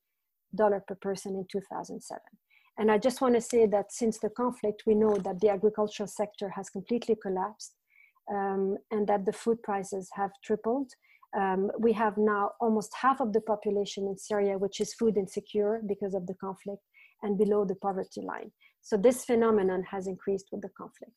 [0.87, 2.21] per person in 2007.
[2.79, 6.09] And I just want to say that since the conflict, we know that the agricultural
[6.09, 7.75] sector has completely collapsed
[8.33, 10.91] um, and that the food prices have tripled.
[11.37, 15.81] Um, we have now almost half of the population in Syria, which is food insecure
[15.87, 16.83] because of the conflict
[17.23, 18.51] and below the poverty line.
[18.83, 21.17] So this phenomenon has increased with the conflict.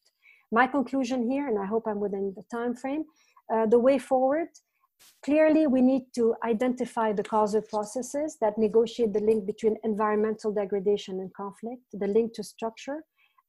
[0.52, 3.04] My conclusion here, and I hope I'm within the time frame,
[3.54, 4.48] uh, the way forward,
[5.24, 11.20] clearly we need to identify the causal processes that negotiate the link between environmental degradation
[11.20, 13.04] and conflict, the link to structure,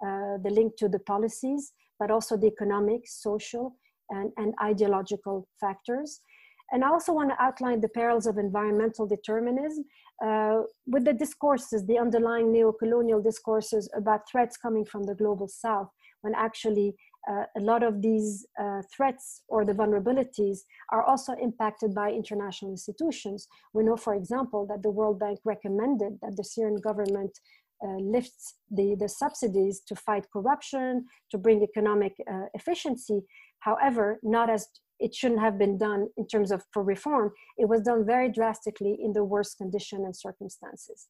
[0.07, 3.77] uh, the link to the policies, but also the economic, social,
[4.11, 6.21] and, and ideological factors.
[6.71, 9.85] And I also want to outline the perils of environmental determinism
[10.25, 15.89] uh, with the discourses, the underlying neo-colonial discourses about threats coming from the global south,
[16.21, 16.95] when actually
[17.31, 20.59] uh, a lot of these uh, threats or the vulnerabilities
[20.91, 23.49] are also impacted by international institutions.
[23.75, 27.39] We know, for example, that the World Bank recommended that the Syrian government
[27.85, 33.21] uh, lifts the, the subsidies to fight corruption, to bring economic uh, efficiency.
[33.61, 34.69] However, not as
[35.01, 37.33] it shouldn't have been done in terms of for reform.
[37.57, 41.09] It was done very drastically in the worst condition and circumstances.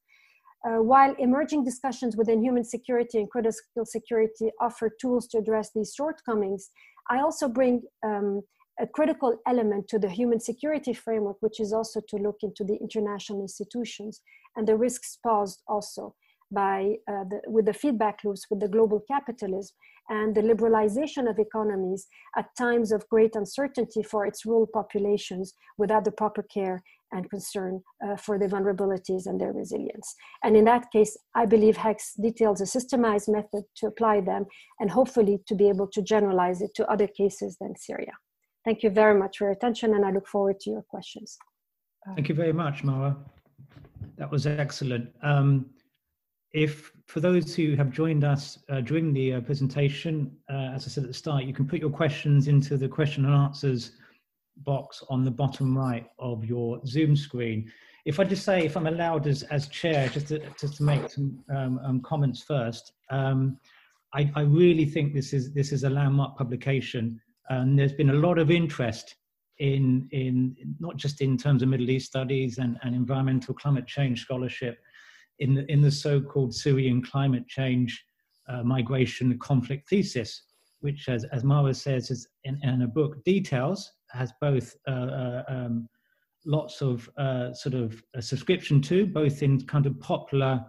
[0.66, 5.94] Uh, while emerging discussions within human security and critical security offer tools to address these
[5.94, 6.70] shortcomings,
[7.10, 8.42] I also bring um,
[8.80, 12.76] a critical element to the human security framework, which is also to look into the
[12.76, 14.20] international institutions
[14.56, 16.14] and the risks posed also
[16.50, 19.74] by uh, the, with the feedback loops with the global capitalism
[20.08, 26.04] and the liberalization of economies at times of great uncertainty for its rural populations without
[26.04, 30.14] the proper care and concern uh, for their vulnerabilities and their resilience.
[30.42, 34.46] And in that case, I believe HECS details a systemized method to apply them
[34.80, 38.12] and hopefully to be able to generalize it to other cases than Syria.
[38.64, 41.38] Thank you very much for your attention and I look forward to your questions.
[42.14, 43.16] Thank you very much, Marwa.
[44.16, 45.10] That was excellent.
[45.22, 45.66] Um,
[46.52, 50.90] if for those who have joined us uh, during the uh, presentation, uh, as I
[50.90, 53.92] said at the start, you can put your questions into the question and answers
[54.64, 57.70] box on the bottom right of your Zoom screen.
[58.04, 61.10] If I just say, if I'm allowed as, as chair, just to, just to make
[61.10, 63.58] some um, um, comments first, um,
[64.14, 67.20] I, I, really think this is, this is a landmark publication.
[67.50, 69.14] And there's been a lot of interest
[69.58, 74.22] in, in not just in terms of Middle East studies and, and environmental climate change
[74.22, 74.78] scholarship,
[75.40, 78.04] in the, in the so-called Syrian climate change
[78.48, 80.42] uh, migration conflict thesis,
[80.80, 85.42] which, as, as Marwa says, is in, in a book, details has both uh, uh,
[85.48, 85.88] um,
[86.46, 90.64] lots of uh, sort of subscription to, both in kind of popular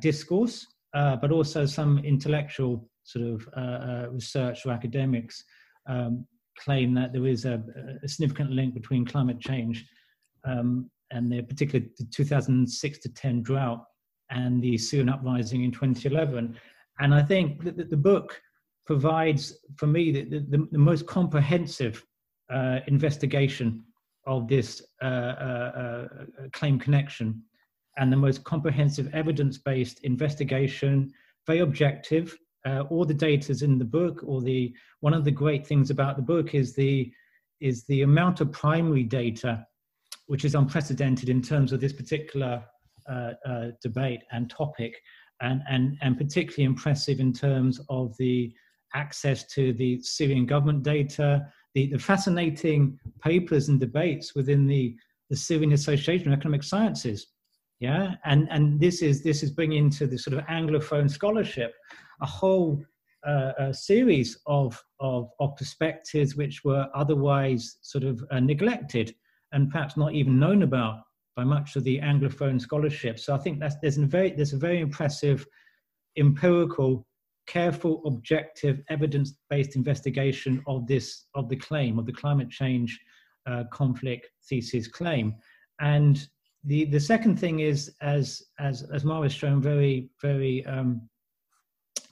[0.00, 5.44] discourse, but also some intellectual sort of research or academics
[5.86, 6.26] um,
[6.58, 7.62] claim that there is a,
[8.02, 9.84] a, significant link between climate change
[10.44, 13.84] um, and the particular 2006 to 10 drought
[14.30, 16.56] and the Syrian uprising in 2011.
[17.00, 18.40] And I think that the book
[18.86, 22.04] provides, for me, the, the, the most comprehensive
[22.52, 23.84] uh, investigation
[24.26, 26.08] of this uh, uh, uh,
[26.52, 27.42] claim connection
[27.96, 31.12] and the most comprehensive evidence-based investigation,
[31.46, 32.36] very objective.
[32.66, 34.22] Uh, all the data is in the book.
[34.26, 37.12] Or the one of the great things about the book is the
[37.60, 39.64] is the amount of primary data,
[40.26, 42.64] which is unprecedented in terms of this particular
[43.82, 44.94] debate and topic,
[45.40, 48.52] and, and, and particularly impressive in terms of the
[48.94, 54.96] access to the Syrian government data, the, the fascinating papers and debates within the,
[55.30, 57.28] the Syrian Association of Economic Sciences.
[57.80, 61.74] Yeah, and, and this is this is bringing into the sort of Anglophone scholarship
[62.22, 62.82] a whole
[63.26, 69.14] uh, a series of, of, of perspectives which were otherwise sort of uh, neglected
[69.52, 71.00] and perhaps not even known about
[71.36, 73.18] by much of the Anglophone scholarship.
[73.18, 75.46] So I think that's, there's, a very, there's a very impressive
[76.16, 77.06] empirical
[77.46, 82.98] careful, objective, evidence-based investigation of this of the claim of the climate change
[83.46, 85.34] uh, conflict thesis claim.
[85.80, 86.26] And
[86.64, 91.08] the the second thing is, as as as Marwa has shown very very um,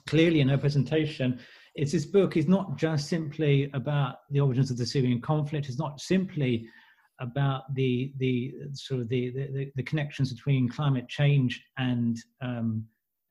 [0.07, 1.39] clearly in her presentation,
[1.75, 5.67] is this book is not just simply about the origins of the Syrian conflict.
[5.67, 6.67] It's not simply
[7.19, 12.85] about the the sort of the the, the connections between climate change and um,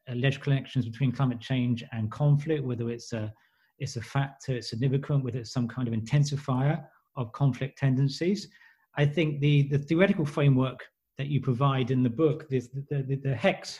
[0.09, 3.32] alleged connections between climate change and conflict, whether it's a
[3.78, 6.84] it's a factor, it's significant, whether it's some kind of intensifier
[7.16, 8.48] of conflict tendencies.
[8.96, 10.80] I think the the theoretical framework
[11.18, 13.78] that you provide in the book, the, the, the, HECS,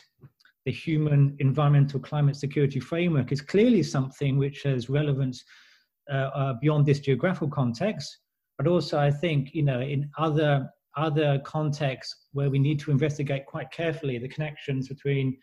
[0.65, 5.43] the Human Environmental Climate Security Framework, is clearly something which has relevance
[6.11, 8.19] uh, uh, beyond this geographical context,
[8.57, 13.45] but also I think you know in other other contexts where we need to investigate
[13.45, 15.37] quite carefully the connections between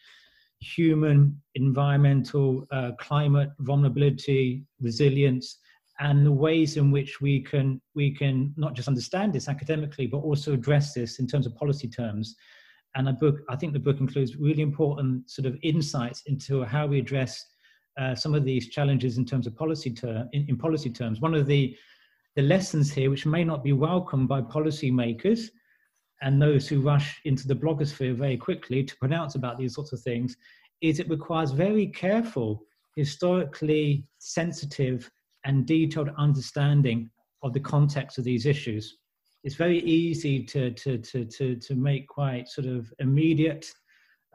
[0.61, 5.59] human, environmental, uh, climate vulnerability, resilience,
[6.01, 10.19] and the ways in which we can we can not just understand this academically, but
[10.19, 12.37] also address this in terms of policy terms.
[12.95, 16.87] And a book, I think the book includes really important sort of insights into how
[16.87, 17.45] we address
[18.01, 21.21] uh, some of these challenges in terms of policy ter- in, in policy terms.
[21.21, 21.77] One of the
[22.37, 25.49] the lessons here, which may not be welcomed by policymakers,
[26.23, 30.01] and those who rush into the blogosphere very quickly to pronounce about these sorts of
[30.01, 30.37] things
[30.81, 32.63] is it requires very careful,
[32.97, 35.11] historically sensitive,
[35.45, 37.11] and detailed understanding
[37.43, 38.99] of the context of these issues.
[39.43, 43.73] It's very easy to, to, to, to, to make quite sort of immediate,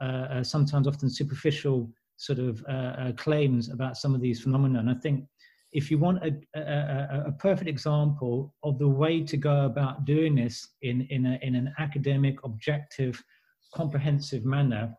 [0.01, 4.79] uh, uh, sometimes often superficial sort of uh, uh claims about some of these phenomena.
[4.79, 5.25] And I think
[5.75, 10.33] if you want a, a, a, perfect example of the way to go about doing
[10.33, 13.21] this in, in, a, in an academic, objective,
[13.73, 14.95] comprehensive manner,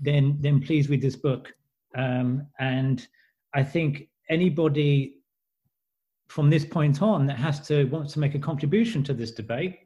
[0.00, 1.50] then, then please read this book.
[1.96, 3.08] Um, and
[3.54, 5.14] I think anybody
[6.28, 9.78] from this point on that has to wants to make a contribution to this debate,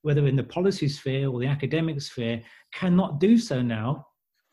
[0.00, 2.40] whether in the policy sphere or the academic sphere,
[2.72, 4.06] cannot do so now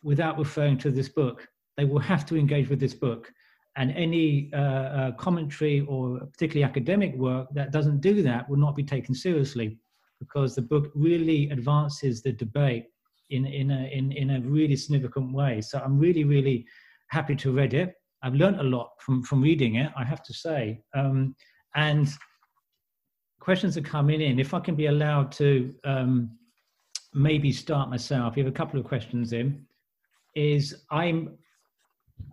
[0.03, 1.47] without referring to this book.
[1.77, 3.31] They will have to engage with this book
[3.77, 8.75] and any uh, uh, commentary or particularly academic work that doesn't do that will not
[8.75, 9.77] be taken seriously
[10.19, 12.85] because the book really advances the debate
[13.29, 15.61] in, in, a, in, in a really significant way.
[15.61, 16.65] So I'm really, really
[17.07, 17.95] happy to read it.
[18.21, 20.81] I've learned a lot from, from reading it, I have to say.
[20.93, 21.35] Um,
[21.75, 22.07] and
[23.39, 24.39] questions are coming in.
[24.39, 26.37] If I can be allowed to um,
[27.13, 29.65] maybe start myself, you have a couple of questions in,
[30.35, 31.37] is I'm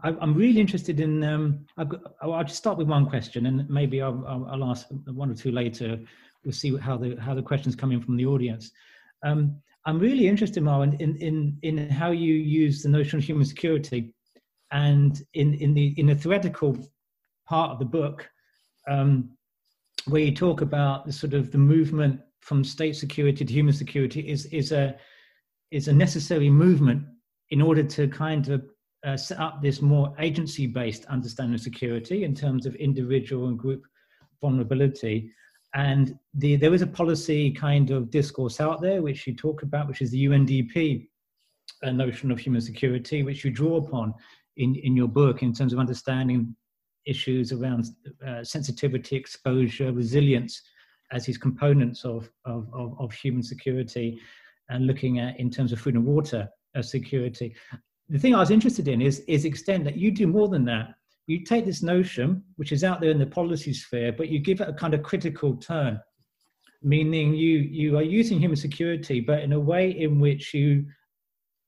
[0.02, 1.22] I'm really interested in.
[1.24, 5.34] Um, got, I'll just start with one question, and maybe I'll, I'll, ask one or
[5.34, 5.98] two later.
[6.44, 8.70] We'll see how the how the questions come in from the audience.
[9.24, 13.44] Um, I'm really interested, Marwan, in, in in how you use the notion of human
[13.44, 14.14] security,
[14.70, 16.76] and in in the in the theoretical
[17.46, 18.28] part of the book,
[18.88, 19.30] um,
[20.06, 24.20] where you talk about the sort of the movement from state security to human security
[24.28, 24.96] is is a
[25.70, 27.04] is a necessary movement
[27.50, 28.64] in order to kind of
[29.06, 33.58] uh, set up this more agency based understanding of security in terms of individual and
[33.58, 33.84] group
[34.40, 35.30] vulnerability.
[35.74, 39.88] And the, there is a policy kind of discourse out there, which you talk about,
[39.88, 41.08] which is the UNDP
[41.82, 44.14] uh, notion of human security, which you draw upon
[44.56, 46.54] in, in your book in terms of understanding
[47.06, 47.86] issues around
[48.26, 50.62] uh, sensitivity, exposure, resilience
[51.12, 54.20] as these components of, of, of, of, human security
[54.68, 56.46] and looking at in terms of food and water
[56.76, 57.54] uh, security
[58.08, 60.94] the thing I was interested in is is extent that you do more than that.
[61.26, 64.60] You take this notion, which is out there in the policy sphere, but you give
[64.60, 66.00] it a kind of critical turn,
[66.82, 70.86] meaning you you are using human security, but in a way in which you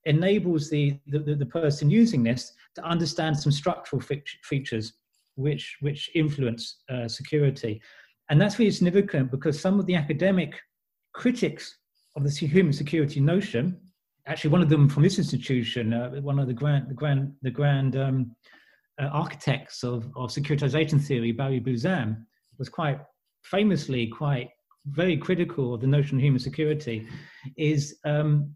[0.05, 4.01] enables the the, the person using this to understand some structural
[4.43, 4.95] features
[5.35, 7.83] which which influence uh, security,
[8.31, 10.59] and that's really significant because some of the academic
[11.13, 11.77] critics
[12.17, 13.79] of the human security notion
[14.31, 17.51] actually one of them from this institution, uh, one of the grand, the grand, the
[17.51, 18.35] grand um,
[19.01, 22.25] uh, architects of, of securitization theory, Barry Buzan,
[22.59, 23.01] was quite
[23.43, 24.51] famously quite
[24.87, 27.07] very critical of the notion of human security.
[27.57, 28.55] Is um,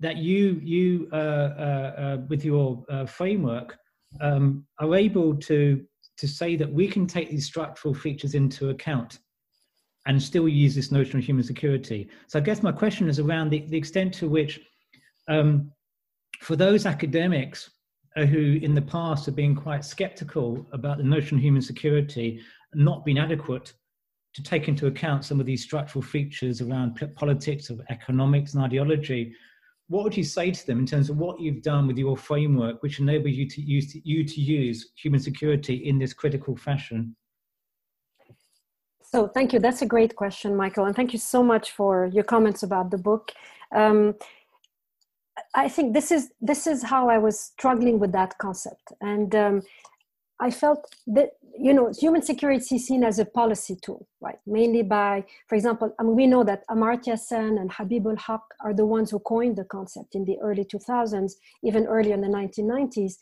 [0.00, 3.76] that you you uh, uh, uh with your uh, framework
[4.20, 5.84] um, are able to
[6.18, 9.18] to say that we can take these structural features into account
[10.06, 12.08] and still use this notion of human security.
[12.28, 14.60] So I guess my question is around the, the extent to which,
[15.28, 15.70] um,
[16.40, 17.70] for those academics
[18.16, 22.40] uh, who in the past have been quite skeptical about the notion of human security,
[22.74, 23.72] not been adequate
[24.34, 29.34] to take into account some of these structural features around politics, of economics and ideology,
[29.88, 32.82] what would you say to them in terms of what you've done with your framework,
[32.82, 37.14] which enables you to use you to use human security in this critical fashion?
[39.02, 39.60] So, thank you.
[39.60, 42.98] That's a great question, Michael, and thank you so much for your comments about the
[42.98, 43.32] book.
[43.74, 44.16] Um,
[45.54, 49.62] I think this is this is how I was struggling with that concept, and um,
[50.40, 54.38] I felt that you know human security is seen as a policy tool, right?
[54.46, 58.42] Mainly by, for example, I mean, we know that Amartya Sen and Mahbub ul Haq
[58.64, 61.32] are the ones who coined the concept in the early 2000s,
[61.62, 63.14] even earlier in the 1990s.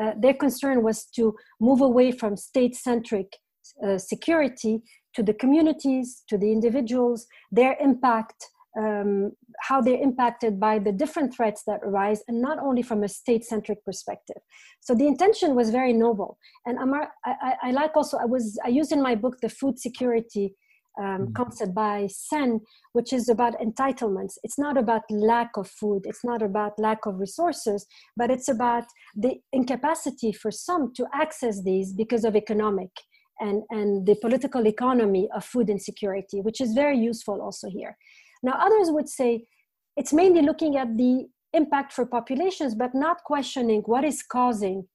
[0.00, 3.36] Uh, their concern was to move away from state-centric
[3.84, 4.82] uh, security
[5.14, 8.46] to the communities, to the individuals, their impact
[8.78, 13.08] um, how they're impacted by the different threats that arise, and not only from a
[13.08, 14.36] state centric perspective.
[14.80, 16.38] So the intention was very noble.
[16.66, 19.78] And Amar, I, I, like also, I, was, I used in my book the food
[19.78, 20.54] security
[20.98, 21.32] um, mm-hmm.
[21.32, 22.60] concept by Sen,
[22.92, 24.34] which is about entitlements.
[24.42, 28.84] It's not about lack of food, it's not about lack of resources, but it's about
[29.16, 32.90] the incapacity for some to access these because of economic
[33.40, 37.96] and, and the political economy of food insecurity, which is very useful also here.
[38.42, 39.44] Now, others would say
[39.96, 44.86] it's mainly looking at the impact for populations, but not questioning what is causing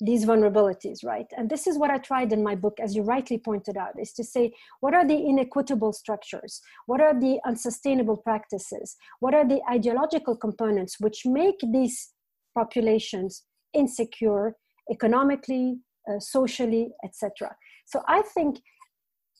[0.00, 1.26] these vulnerabilities, right?
[1.36, 4.12] And this is what I tried in my book, as you rightly pointed out, is
[4.14, 6.62] to say what are the inequitable structures?
[6.86, 8.96] What are the unsustainable practices?
[9.20, 12.12] What are the ideological components which make these
[12.56, 13.44] populations
[13.74, 14.56] insecure
[14.90, 15.80] economically,
[16.10, 17.54] uh, socially, etc.?
[17.84, 18.60] So I think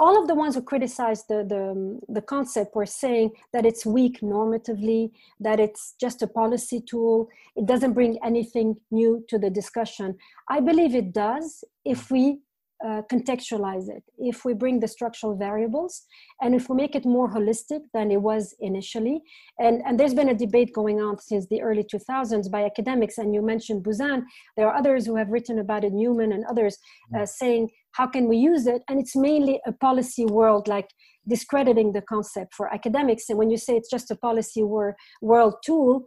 [0.00, 4.20] all of the ones who criticized the, the, the concept were saying that it's weak
[4.22, 10.16] normatively, that it's just a policy tool, it doesn't bring anything new to the discussion.
[10.48, 12.40] I believe it does if we
[12.82, 16.06] uh, contextualize it, if we bring the structural variables,
[16.40, 19.20] and if we make it more holistic than it was initially.
[19.58, 23.34] And, and there's been a debate going on since the early 2000s by academics, and
[23.34, 24.22] you mentioned Buzan.
[24.56, 26.78] There are others who have written about it, Newman and others,
[27.14, 27.28] uh, mm.
[27.28, 28.82] saying, how can we use it?
[28.88, 30.88] And it's mainly a policy world, like
[31.28, 33.28] discrediting the concept for academics.
[33.28, 36.06] And when you say it's just a policy world tool,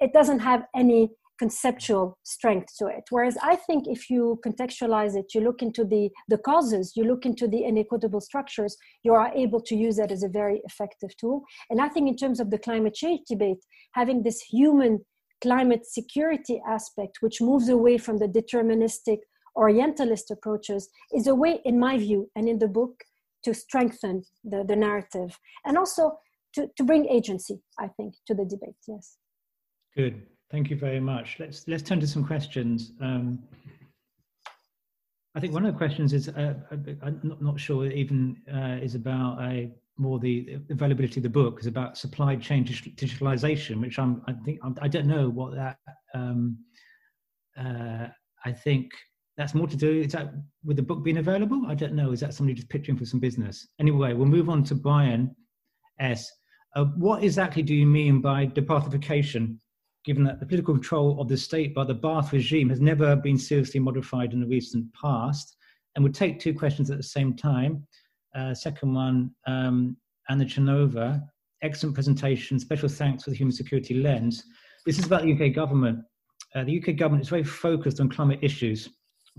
[0.00, 3.04] it doesn't have any conceptual strength to it.
[3.08, 7.24] Whereas I think if you contextualize it, you look into the, the causes, you look
[7.24, 11.42] into the inequitable structures, you are able to use that as a very effective tool.
[11.70, 15.04] And I think in terms of the climate change debate, having this human
[15.40, 19.20] climate security aspect, which moves away from the deterministic
[19.60, 22.94] orientalist approaches, is a way, in my view, and in the book,
[23.44, 26.18] to strengthen the, the narrative and also
[26.54, 28.76] to, to bring agency, I think, to the debate.
[28.88, 29.16] Yes.
[29.96, 30.26] Good.
[30.50, 31.36] Thank you very much.
[31.38, 32.92] Let's let's turn to some questions.
[33.00, 33.38] Um,
[35.36, 38.78] I think one of the questions is uh, uh I'm not, not sure even uh,
[38.82, 43.98] is about a more the availability of the book is about supply chain digitalization, which
[43.98, 45.76] I'm I think I'm, I do not know what that.
[46.14, 46.58] Um,
[47.56, 48.08] uh,
[48.44, 48.90] I think
[49.36, 50.32] that's more to do is that
[50.64, 51.62] with the book being available.
[51.66, 52.12] I don't know.
[52.12, 53.68] Is that somebody just pitching for some business?
[53.78, 55.34] Anyway, we'll move on to Brian
[55.98, 56.30] S.
[56.76, 59.58] Uh, what exactly do you mean by de-Baathification?
[60.04, 63.36] given that the political control of the state by the Ba'ath regime has never been
[63.36, 65.56] seriously modified in the recent past.
[65.94, 67.86] And we'll take two questions at the same time.
[68.34, 69.96] Uh, second one, um,
[70.28, 71.22] Anna Chanova,
[71.62, 74.44] excellent presentation, special thanks for the human security lens.
[74.86, 75.98] This is about the UK government.
[76.54, 78.88] Uh, the UK government is very focused on climate issues.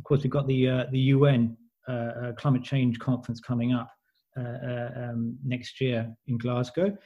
[0.02, 1.56] Of course, we've got the, uh, the UN
[1.88, 3.88] uh, uh, climate change conference coming up
[4.36, 6.98] uh, um, next year in Glasgow.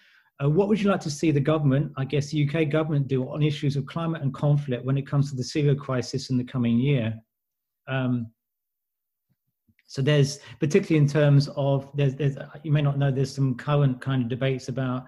[0.42, 3.28] Uh, what would you like to see the government, I guess the UK government, do
[3.28, 6.46] on issues of climate and conflict when it comes to the Syria crisis in the
[6.46, 7.20] coming year?
[7.90, 8.28] Um,
[9.88, 14.00] so there's particularly in terms of there's, there's you may not know there's some current
[14.00, 15.04] kind of debates about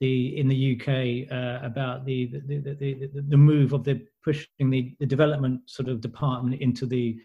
[0.00, 4.70] the in the UK uh, about the the, the the, the move of the pushing
[4.70, 7.18] the, the development sort of department into the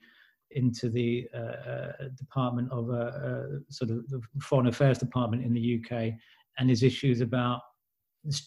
[0.51, 5.53] into the uh, uh, department of uh, uh, sort of the foreign affairs department in
[5.53, 6.13] the UK
[6.57, 7.61] and his issues about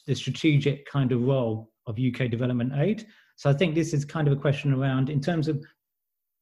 [0.07, 3.07] the strategic kind of role of UK development aid.
[3.37, 5.65] So I think this is kind of a question around in terms of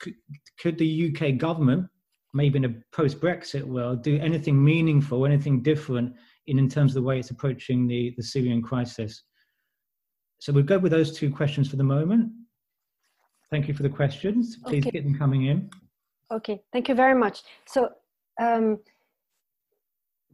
[0.01, 0.15] could,
[0.59, 1.87] could the UK government,
[2.33, 6.15] maybe in a post-Brexit world, do anything meaningful, anything different
[6.47, 9.25] in, in terms of the way it's approaching the, the Syrian crisis?
[10.39, 12.33] So we'll go with those two questions for the moment.
[13.51, 14.57] Thank you for the questions.
[14.57, 14.91] Please okay.
[14.91, 15.71] get them coming in.
[16.31, 17.43] Okay, thank you very much.
[17.67, 17.91] So
[18.41, 18.79] um,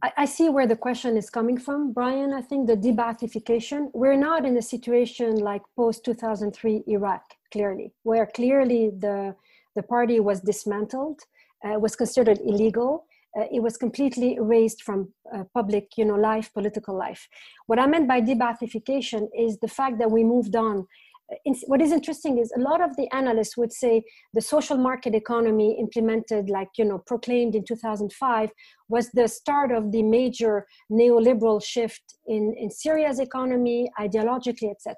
[0.03, 2.33] I, I see where the question is coming from, Brian.
[2.33, 8.25] I think the de-Baathification, we're not in a situation like post 2003 Iraq, clearly, where
[8.25, 9.35] clearly the,
[9.75, 11.21] the party was dismantled,
[11.63, 13.05] uh, was considered illegal,
[13.37, 17.27] uh, it was completely erased from uh, public you know life political life.
[17.67, 20.87] What i meant by de-Baathification is the fact that we moved on.
[21.45, 24.03] In, what is interesting is a lot of the analysts would say
[24.33, 28.51] the social market economy implemented like you know proclaimed in 2005
[28.89, 34.95] was the start of the major neoliberal shift in, in syria's economy ideologically etc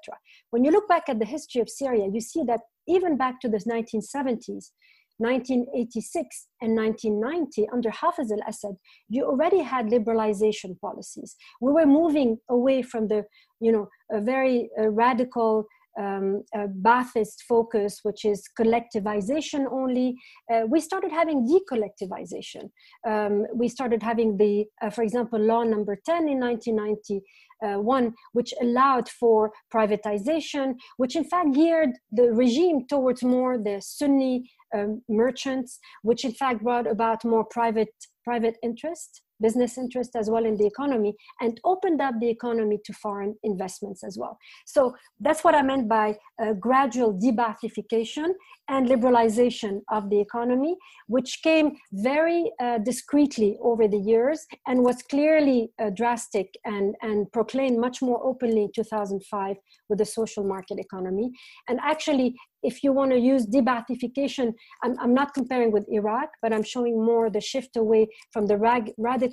[0.50, 3.48] when you look back at the history of syria you see that even back to
[3.48, 4.72] the 1970s
[5.18, 8.76] 1986 and 1990 under Hafez al-Assad,
[9.08, 11.36] you already had liberalization policies.
[11.60, 13.24] We were moving away from the,
[13.60, 15.66] you know, a very uh, radical
[15.98, 20.14] um, Ba'athist focus, which is collectivization only,
[20.52, 22.70] uh, we started having decollectivization.
[23.06, 29.08] Um, we started having the, uh, for example, law number 10 in 1991, which allowed
[29.08, 36.24] for privatization, which in fact geared the regime towards more the Sunni um, merchants, which
[36.24, 37.88] in fact brought about more private
[38.24, 42.92] private interest business interest as well in the economy and opened up the economy to
[42.92, 44.38] foreign investments as well.
[44.66, 46.16] So that's what I meant by
[46.60, 48.30] gradual de-Baathification
[48.68, 50.76] and liberalization of the economy,
[51.06, 57.30] which came very uh, discreetly over the years and was clearly uh, drastic and, and
[57.32, 59.56] proclaimed much more openly in 2005
[59.88, 61.30] with the social market economy.
[61.68, 66.52] And actually, if you want to use de-Baathification, I'm, I'm not comparing with Iraq, but
[66.52, 69.25] I'm showing more the shift away from the rag, radical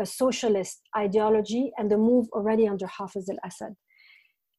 [0.00, 3.74] uh, socialist ideology and the move already under Hafez al-Assad.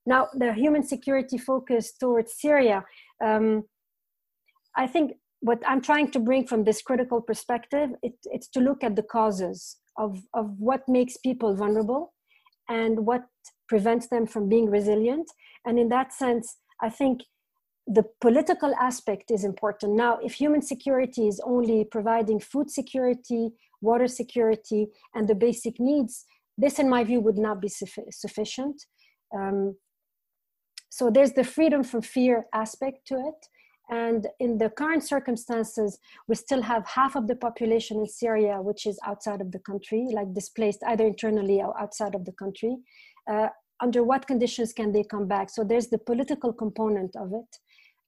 [0.06, 2.84] Now, the human security focus towards Syria,
[3.24, 3.64] um,
[4.76, 8.84] I think what I'm trying to bring from this critical perspective, it, it's to look
[8.84, 12.14] at the causes of, of what makes people vulnerable
[12.70, 13.24] and what
[13.68, 15.28] prevents them from being resilient.
[15.66, 17.22] And in that sense, I think
[17.88, 19.94] the political aspect is important.
[19.94, 26.26] Now, if human security is only providing food security, water security, and the basic needs,
[26.58, 28.86] this, in my view, would not be sufficient.
[29.36, 29.76] Um,
[30.90, 33.48] so there's the freedom from fear aspect to it.
[33.90, 38.88] And in the current circumstances, we still have half of the population in Syria, which
[38.88, 42.78] is outside of the country, like displaced either internally or outside of the country.
[43.30, 43.50] Uh,
[43.82, 45.50] under what conditions can they come back?
[45.50, 47.60] So there's the political component of it.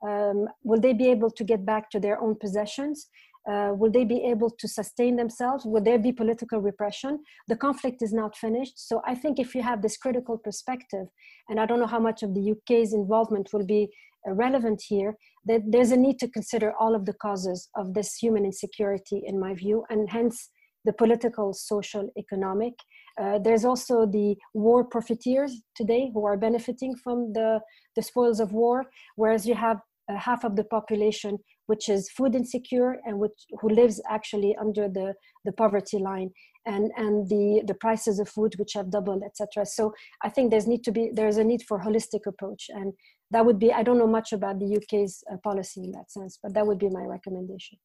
[0.05, 3.07] Um, will they be able to get back to their own possessions?
[3.49, 5.65] Uh, will they be able to sustain themselves?
[5.65, 7.23] Will there be political repression?
[7.47, 8.73] The conflict is not finished.
[8.75, 11.07] So I think if you have this critical perspective,
[11.47, 13.89] and I don't know how much of the UK's involvement will be
[14.27, 18.15] uh, relevant here, that there's a need to consider all of the causes of this
[18.15, 20.49] human insecurity, in my view, and hence
[20.83, 22.73] the political, social, economic.
[23.21, 27.59] Uh, there's also the war profiteers today who are benefiting from the,
[27.95, 32.33] the spoils of war, whereas you have uh, half of the population which is food
[32.33, 35.13] insecure and which who lives actually under the,
[35.43, 36.29] the poverty line
[36.65, 39.93] and and the the prices of food which have doubled etc so
[40.23, 42.93] i think there's need to be there's a need for holistic approach and
[43.31, 46.39] that would be i don't know much about the uk's uh, policy in that sense
[46.41, 47.77] but that would be my recommendation.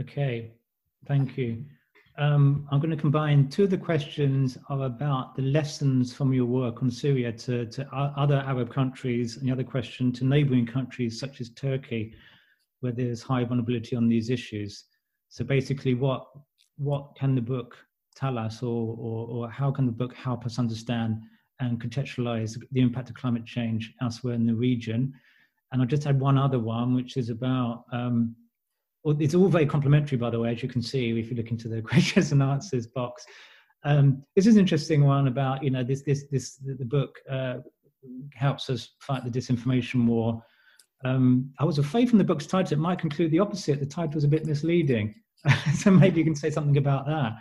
[0.00, 0.52] Okay.
[1.06, 1.64] Thank you
[2.20, 6.44] um, I'm going to combine two of the questions are about the lessons from your
[6.44, 11.18] work on Syria to, to other Arab countries, and the other question to neighboring countries
[11.18, 12.12] such as Turkey,
[12.80, 14.84] where there's high vulnerability on these issues.
[15.30, 16.26] So basically, what
[16.76, 17.76] what can the book
[18.14, 21.22] tell us, or, or, or how can the book help us understand
[21.60, 25.12] and contextualize the impact of climate change elsewhere in the region?
[25.72, 28.34] And I'll just add one other one, which is about um,
[29.04, 31.68] it's all very complimentary, by the way, as you can see if you look into
[31.68, 33.24] the questions and answers box.
[33.84, 37.58] Um, this is an interesting one about you know this this this the book uh,
[38.34, 40.42] helps us fight the disinformation war.
[41.04, 43.80] Um, I was afraid from the book's title it might conclude the opposite.
[43.80, 45.14] The title was a bit misleading,
[45.74, 47.36] so maybe you can say something about that.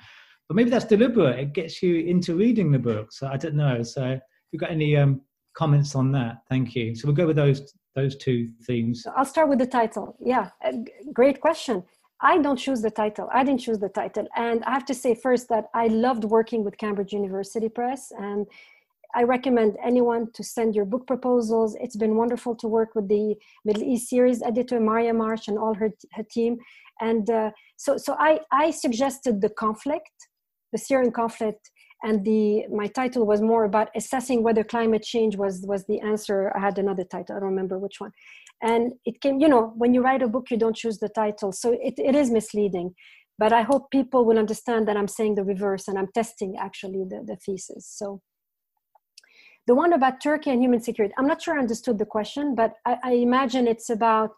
[0.47, 1.39] But maybe that's deliberate.
[1.39, 3.11] It gets you into reading the book.
[3.11, 3.83] So I don't know.
[3.83, 5.21] So if you've got any um,
[5.53, 6.95] comments on that, thank you.
[6.95, 9.05] So we'll go with those those two themes?
[9.15, 10.15] I'll start with the title.
[10.19, 10.49] Yeah,
[11.13, 11.83] great question.
[12.21, 13.29] I don't choose the title.
[13.33, 14.27] I didn't choose the title.
[14.35, 18.45] And I have to say first that I loved working with Cambridge University Press and
[19.15, 21.75] I recommend anyone to send your book proposals.
[21.79, 23.35] It's been wonderful to work with the
[23.65, 26.57] Middle East series editor, Maria Marsh, and all her, her team.
[27.01, 30.11] And uh, so, so I, I suggested the conflict,
[30.71, 31.71] the Syrian conflict,
[32.03, 36.51] and the my title was more about assessing whether climate change was was the answer.
[36.55, 38.11] I had another title i don't remember which one.
[38.61, 41.51] And it came you know when you write a book you don't choose the title.
[41.51, 42.95] So it, it is misleading.
[43.37, 47.03] But i hope people will understand that i'm saying the reverse and i'm testing actually
[47.09, 47.85] the, the thesis.
[47.87, 48.21] So
[49.67, 52.73] the one about turkey and human security i'm not sure i understood the question but
[52.85, 54.31] i, I imagine it's about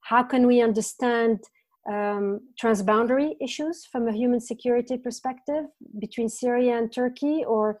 [0.00, 1.40] how can we understand
[1.88, 5.64] um, transboundary issues from a human security perspective
[5.98, 7.78] between Syria and Turkey, or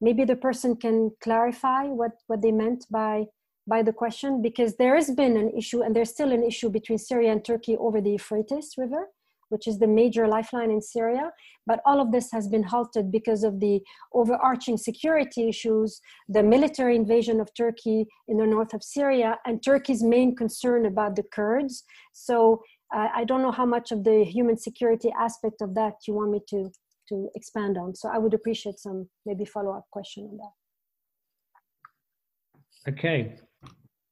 [0.00, 3.24] maybe the person can clarify what, what they meant by,
[3.66, 6.98] by the question, because there has been an issue and there's still an issue between
[6.98, 9.08] Syria and Turkey over the Euphrates River
[9.48, 11.30] which is the major lifeline in Syria.
[11.66, 13.80] But all of this has been halted because of the
[14.12, 20.02] overarching security issues, the military invasion of Turkey in the north of Syria, and Turkey's
[20.02, 21.84] main concern about the Kurds.
[22.12, 22.62] So
[22.92, 26.40] I don't know how much of the human security aspect of that you want me
[26.48, 26.70] to,
[27.08, 27.94] to expand on.
[27.94, 30.52] So I would appreciate some maybe follow up question on that.
[32.92, 33.34] Okay,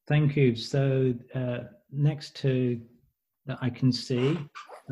[0.09, 0.57] thank you.
[0.57, 1.59] So uh,
[1.93, 2.81] next to
[3.47, 4.39] that I can see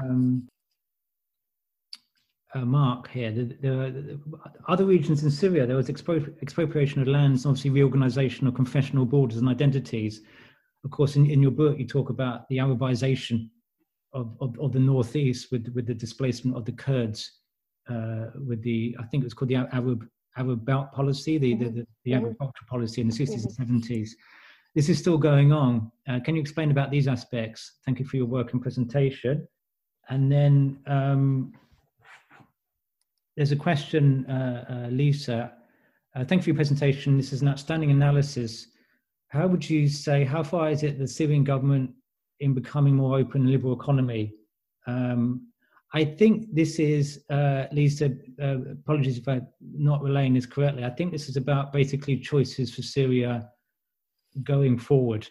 [0.00, 0.46] um,
[2.54, 3.32] uh, Mark here.
[3.32, 4.20] The, the, the,
[4.68, 9.38] other regions in Syria, there was expro- expropriation of lands, obviously reorganization of confessional borders
[9.38, 10.20] and identities.
[10.84, 13.48] Of course, in, in your book, you talk about the Arabization
[14.12, 17.38] of, of, of the northeast with, with the displacement of the Kurds,
[17.88, 20.06] uh, with the, I think it was called the Arab,
[20.36, 22.26] Arab Belt policy, the, the, the, the mm-hmm.
[22.26, 24.10] agricultural policy in the 60s and 70s.
[24.74, 25.90] This is still going on.
[26.08, 27.78] Uh, can you explain about these aspects?
[27.84, 29.46] Thank you for your work and presentation.
[30.08, 31.52] And then um,
[33.36, 35.52] there's a question, uh, uh, Lisa.
[36.14, 37.16] Uh, thank you for your presentation.
[37.16, 38.68] This is an outstanding analysis.
[39.28, 41.90] How would you say, how far is it the Syrian government
[42.42, 44.32] in becoming more open and liberal economy?
[44.86, 45.48] Um,
[45.94, 50.84] I think this is, uh, Lisa, uh, apologies if I'm not relaying this correctly.
[50.84, 53.48] I think this is about basically choices for Syria
[54.42, 55.28] going forward.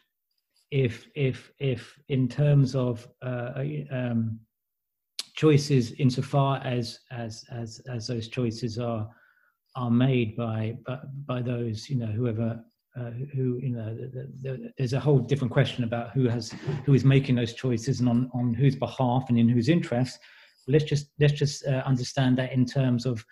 [0.70, 4.39] If, if, if in terms of uh, um,
[5.36, 9.09] choices insofar as as as as those choices are
[9.76, 12.64] are made by by, by those you know whoever
[13.00, 16.54] uh, who you know the, the, there's a whole different question about who has
[16.86, 20.20] who is making those choices and on on whose behalf and in whose interest
[20.68, 23.26] let's just let's just uh, understand that in terms of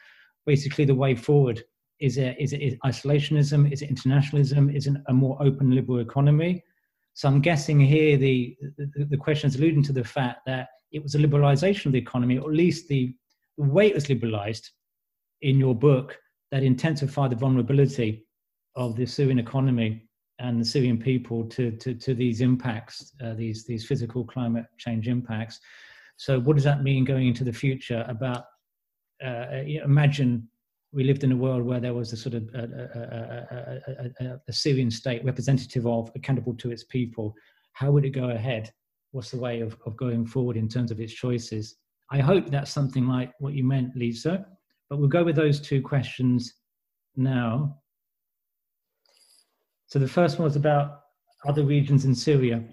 [0.45, 1.63] basically the way forward.
[1.99, 3.71] Is it is it isolationism?
[3.71, 4.69] Is it internationalism?
[4.69, 6.63] Is it a more open liberal economy?
[7.13, 11.03] So i'm guessing here the the, the question is alluding to the fact that it
[11.03, 13.13] was a liberalization of the economy, or at least the,
[13.57, 14.71] the way it was liberalized
[15.41, 16.17] in your book
[16.51, 18.25] that intensified the vulnerability
[18.75, 20.03] of the Syrian economy
[20.39, 25.07] and the Syrian people to, to, to these impacts, uh, these, these physical climate change
[25.07, 25.59] impacts.
[26.17, 28.45] So, what does that mean going into the future about
[29.23, 30.47] uh, imagine
[30.91, 32.63] we lived in a world where there was a sort of a,
[34.21, 37.35] a, a, a, Syrian state representative of, accountable to its people.
[37.73, 38.71] How would it go ahead?
[39.11, 41.75] what's the way of, of going forward in terms of its choices.
[42.11, 44.45] I hope that's something like what you meant, Lisa,
[44.89, 46.53] but we'll go with those two questions
[47.15, 47.77] now.
[49.89, 51.01] So the first one was about
[51.45, 52.63] other regions in Syria.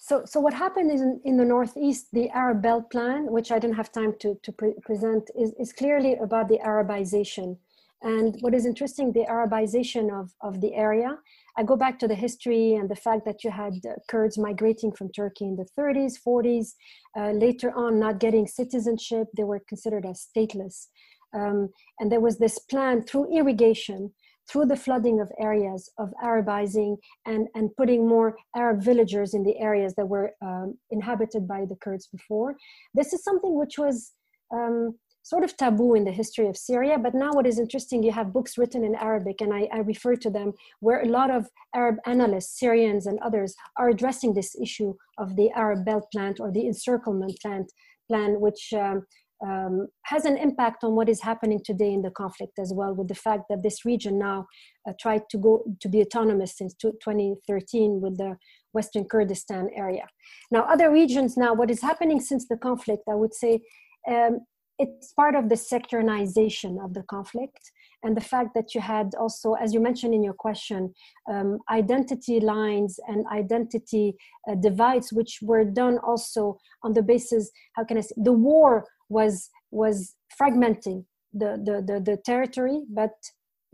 [0.00, 3.58] So, so what happened is in, in the Northeast, the Arab Belt Plan, which I
[3.58, 7.56] didn't have time to, to pre present, is, is clearly about the Arabization.
[8.02, 11.18] And what is interesting, the Arabization of, of the area
[11.56, 14.90] I go back to the history and the fact that you had uh, Kurds migrating
[14.90, 16.72] from Turkey in the 30s, 40s,
[17.16, 20.88] uh, later on not getting citizenship, they were considered as stateless.
[21.32, 21.70] Um,
[22.00, 24.12] and there was this plan through irrigation,
[24.50, 29.58] through the flooding of areas, of Arabizing and, and putting more Arab villagers in the
[29.58, 32.56] areas that were um, inhabited by the Kurds before.
[32.94, 34.12] This is something which was
[34.54, 36.98] um, sort of taboo in the history of Syria.
[36.98, 40.16] But now, what is interesting, you have books written in Arabic, and I, I, refer
[40.16, 44.92] to them, where a lot of Arab analysts, Syrians, and others are addressing this issue
[45.18, 47.66] of the Arab Belt Plan or the encirclement plan,
[48.08, 49.06] plan which um,
[49.44, 53.08] um, has an impact on what is happening today in the conflict as well, with
[53.08, 54.46] the fact that this region now
[54.88, 58.36] uh, tried to go to be autonomous since 2013 with the
[58.72, 60.06] Western Kurdistan area.
[60.50, 63.60] Now, other regions now, what is happening since the conflict, I would say,
[64.08, 64.40] um,
[64.78, 67.70] it's part of the sectorization of the conflict
[68.02, 70.92] and the fact that you had also as you mentioned in your question
[71.30, 74.16] um, identity lines and identity
[74.48, 78.84] uh, divides which were done also on the basis how can i say the war
[79.18, 79.34] was
[79.82, 79.96] was
[80.38, 81.00] fragmenting
[81.40, 83.14] the the the, the territory but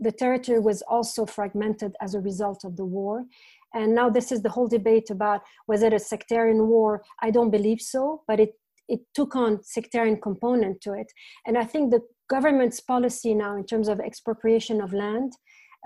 [0.07, 3.15] the territory was also fragmented as a result of the war
[3.79, 6.91] and now this is the whole debate about was it a sectarian war
[7.25, 8.51] i don't believe so but it
[8.91, 11.11] it took on sectarian component to it.
[11.47, 15.31] And I think the government's policy now in terms of expropriation of land,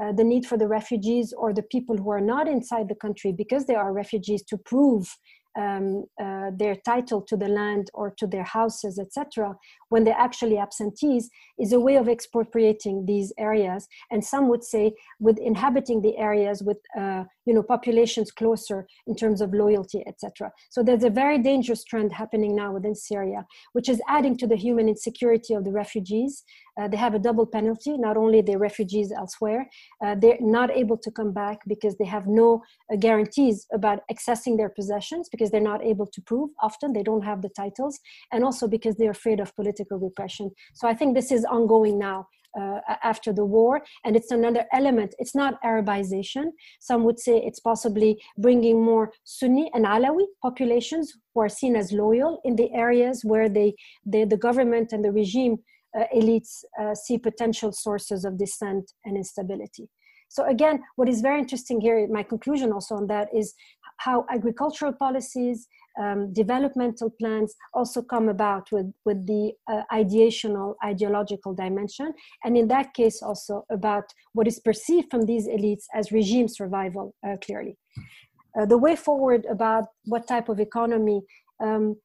[0.02, 3.32] uh, the need for the refugees or the people who are not inside the country
[3.32, 5.16] because they are refugees to prove
[5.56, 9.56] um, uh, their title to the land or to their houses, etc.,
[9.90, 13.88] when they're actually absentees, is a way of expropriating these areas.
[14.12, 19.16] And some would say, with inhabiting the areas with uh, you know populations closer in
[19.16, 23.90] terms of loyalty etc so there's a very dangerous trend happening now within syria which
[23.90, 26.44] is adding to the human insecurity of the refugees.
[26.80, 27.98] Uh, they have a double penalty.
[27.98, 29.70] Not only the refugees elsewhere
[30.04, 34.58] uh, they're not able to come back because they have no uh, guarantees about accessing
[34.58, 36.50] their possessions because they're not able to prove.
[36.62, 38.00] Often they don't have the titles
[38.32, 40.52] and also because they're afraid of political repression.
[40.74, 42.28] So i think this is ongoing now
[42.60, 45.14] uh, after the war and it's another element.
[45.20, 46.46] It's not arabization.
[46.80, 51.92] Some would say it's possibly bringing more sunni and alawi populations who are seen as
[51.92, 53.76] loyal in the areas where they,
[54.06, 55.58] they the government and the regime
[55.98, 59.90] uh, elites uh, see potential sources of dissent and instability
[60.36, 63.54] so again what is very interesting here my conclusion also on that is
[63.98, 65.68] how agricultural policies
[66.02, 72.14] um, developmental plans also come about with, with the uh, ideational ideological dimension
[72.44, 77.16] and in that case also about what is perceived from these elites as regime survival
[77.26, 77.78] uh, clearly.
[78.60, 81.22] Uh, the way forward about what type of economy
[81.64, 81.96] um,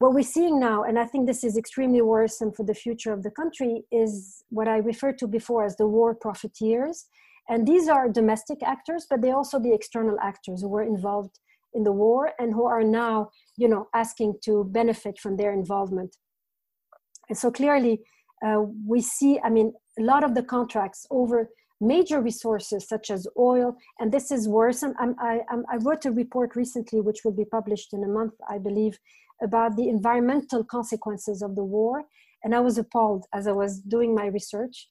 [0.00, 3.22] what we're seeing now and i think this is extremely worrisome for the future of
[3.22, 7.06] the country is what i referred to before as the war profiteers
[7.48, 11.38] and these are domestic actors but they also the external actors who were involved
[11.74, 16.16] in the war and who are now you know asking to benefit from their involvement.
[17.28, 18.00] And so clearly
[18.44, 23.26] uh, we see i mean a lot of the contracts over major resources such as
[23.38, 24.94] oil and this is worrisome.
[24.98, 28.34] I'm, I, I'm, I wrote a report recently which will be published in a month
[28.48, 28.98] i believe
[29.42, 32.04] about the environmental consequences of the war.
[32.42, 34.88] And i was appalled as i was doing my research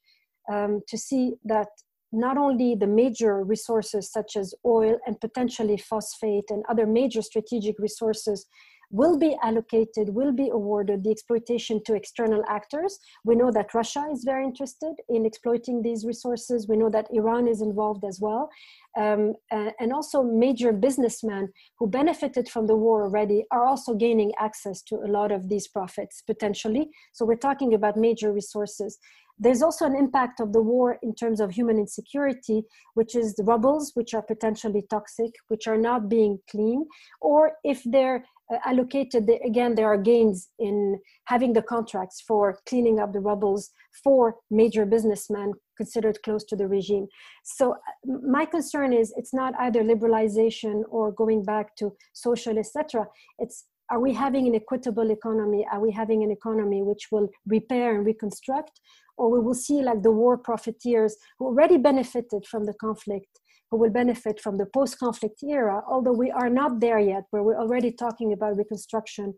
[0.52, 1.70] um, to see that
[2.12, 7.78] not only the major resources such as oil and potentially phosphate and other major strategic
[7.80, 8.46] resources
[8.90, 13.00] will be allocated, will be awarded the exploitation to external actors.
[13.26, 16.68] We know that Russia is very interested in exploiting these resources.
[16.68, 18.50] We know that Iran is involved as well.
[18.98, 24.82] Um, and also, major businessmen who benefited from the war already are also gaining access
[24.84, 26.90] to a lot of these profits potentially.
[27.14, 29.00] So, we're talking about major resources.
[29.40, 32.64] There's also an impact of the war in terms of human insecurity,
[32.96, 36.88] which is the rubbles, which are potentially toxic, which are not being cleaned,
[37.22, 43.00] or if they're uh, allocated, again, there are gains in having the contracts for cleaning
[43.00, 43.72] up the rubbles
[44.04, 47.08] for major businessmen considered close to the regime.
[47.44, 53.08] So uh, my concern is it's not either liberalization or going back to social, etc.
[53.40, 55.66] It's are we having an equitable economy?
[55.72, 58.82] Are we having an economy which will repair and reconstruct?
[59.18, 63.40] or we will see like the war profiteers who already benefited from the conflict
[63.70, 67.60] who will benefit from the post-conflict era although we are not there yet where we're
[67.60, 69.34] already talking about reconstruction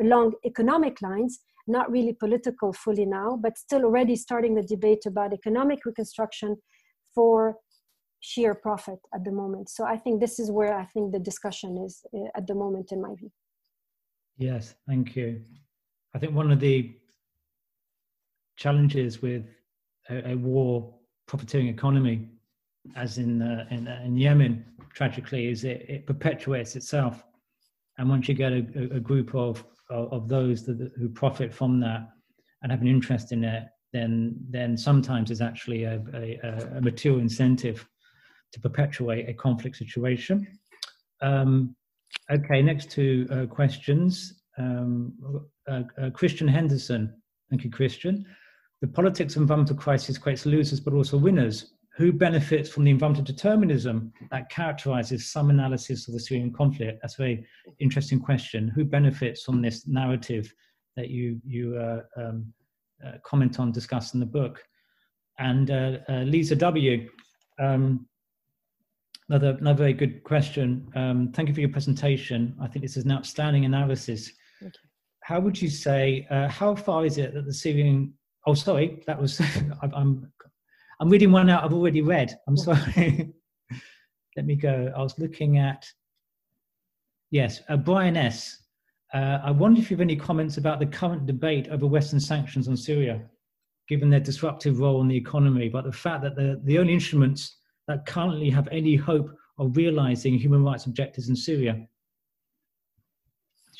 [0.00, 5.32] along economic lines not really political fully now but still already starting the debate about
[5.32, 6.56] economic reconstruction
[7.14, 7.56] for
[8.20, 9.68] sheer profit at the moment.
[9.70, 12.92] So i think this is where i think the discussion is uh, at the moment
[12.92, 13.30] in my view.
[14.36, 15.42] Yes thank you.
[16.14, 16.96] I think one of the
[18.56, 19.44] challenges with
[20.10, 20.94] a, a war
[21.26, 22.28] profiteering economy,
[22.96, 24.64] as in, uh, in, uh, in Yemen,
[24.94, 27.24] tragically, is it, it perpetuates itself.
[27.98, 28.58] And once you get a,
[28.94, 32.08] a group of, of, those that, who profit from that
[32.62, 37.20] and have an interest in it, then then sometimes there's actually a, a, a material
[37.20, 37.86] incentive
[38.52, 40.46] to perpetuate a conflict situation.
[41.20, 41.74] Um,
[42.30, 44.42] okay, next two uh, questions.
[44.58, 45.14] Um,
[45.68, 47.14] uh, uh, Christian Henderson,
[47.48, 48.24] thank you, Christian.
[48.80, 51.74] The politics of environmental crisis creates losers but also winners.
[52.00, 57.02] Who benefits from the environmental determinism that characterizes some analysis of the Syrian conflict?
[57.02, 57.46] That's a very
[57.78, 58.68] interesting question.
[58.68, 60.50] Who benefits from this narrative
[60.96, 62.54] that you, you uh, um,
[63.06, 64.64] uh, comment on, discuss in the book?
[65.38, 67.06] And uh, uh Lisa W.,
[67.58, 68.06] um,
[69.28, 70.88] another, another very good question.
[70.94, 72.56] Um, thank you for your presentation.
[72.62, 74.32] I think this is an outstanding analysis.
[75.22, 78.14] How would you say, uh, how far is it that the Syrian
[78.46, 79.38] Oh, sorry, that was
[79.82, 80.32] I'm
[81.00, 82.38] I'm reading one out I've already read.
[82.46, 83.32] I'm sorry.
[84.36, 84.92] Let me go.
[84.94, 85.86] I was looking at
[87.30, 88.64] yes, uh, Brian S.
[89.14, 92.68] Uh, I wonder if you have any comments about the current debate over Western sanctions
[92.68, 93.22] on Syria,
[93.88, 97.56] given their disruptive role in the economy, but the fact that the, the only instruments
[97.88, 101.88] that currently have any hope of realizing human rights objectives in Syria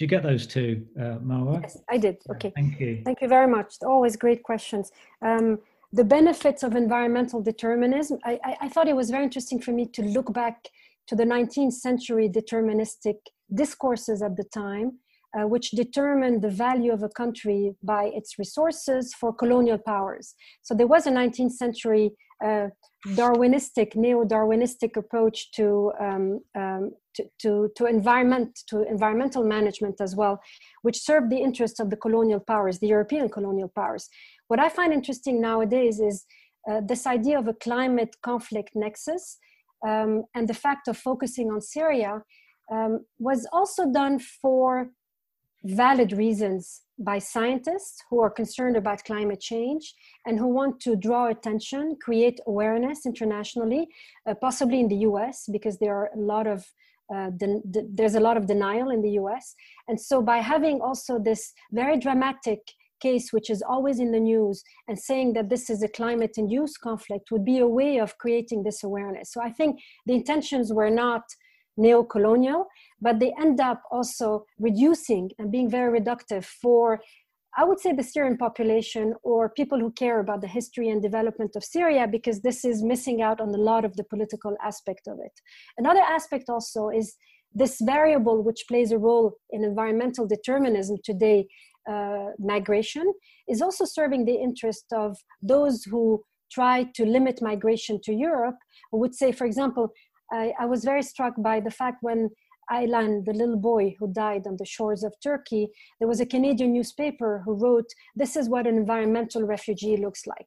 [0.00, 1.60] did you get those two, uh, Marwa?
[1.60, 2.22] Yes, I did.
[2.30, 2.50] Okay.
[2.56, 3.02] Thank you.
[3.04, 3.74] Thank you very much.
[3.82, 4.92] Always great questions.
[5.20, 5.58] Um,
[5.92, 9.86] the benefits of environmental determinism, I, I, I, thought it was very interesting for me
[9.86, 10.68] to look back
[11.08, 13.16] to the 19th century deterministic
[13.52, 14.98] discourses at the time.
[15.38, 20.34] Uh, which determined the value of a country by its resources for colonial powers.
[20.62, 22.12] So there was a 19th century
[22.44, 22.68] uh,
[23.08, 30.40] Darwinistic, neo-Darwinistic approach to, um, um, to, to, to, environment, to environmental management as well,
[30.82, 34.08] which served the interests of the colonial powers, the European colonial powers.
[34.48, 36.26] What I find interesting nowadays is
[36.70, 39.38] uh, this idea of a climate conflict nexus
[39.86, 42.22] um, and the fact of focusing on Syria
[42.70, 44.90] um, was also done for
[45.64, 49.94] valid reasons by scientists who are concerned about climate change
[50.26, 53.88] and who want to draw attention, create awareness internationally,
[54.26, 56.64] uh, possibly in the US, because there are a lot of
[57.12, 57.28] uh,
[57.64, 59.56] there's a lot of denial in the US.
[59.88, 62.60] And so by having also this very dramatic
[63.00, 66.80] case, which is always in the news, and saying that this is a climate induced
[66.80, 69.32] conflict would be a way of creating this awareness.
[69.32, 71.22] So I think the intentions were not
[71.76, 72.66] neo-colonial,
[73.00, 77.00] but they end up also reducing and being very reductive for
[77.56, 81.56] I would say the Syrian population or people who care about the history and development
[81.56, 85.18] of Syria because this is missing out on a lot of the political aspect of
[85.18, 85.32] it.
[85.76, 87.16] Another aspect also is
[87.52, 91.48] this variable which plays a role in environmental determinism today,
[91.90, 93.12] uh, migration,
[93.48, 98.56] is also serving the interest of those who try to limit migration to Europe,
[98.92, 99.88] would say, for example,
[100.32, 102.30] I, I was very struck by the fact when
[102.70, 105.68] Aylan, the little boy who died on the shores of Turkey,
[105.98, 110.46] there was a Canadian newspaper who wrote, This is what an environmental refugee looks like.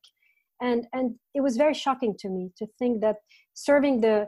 [0.61, 3.17] And, and it was very shocking to me to think that
[3.53, 4.27] serving the,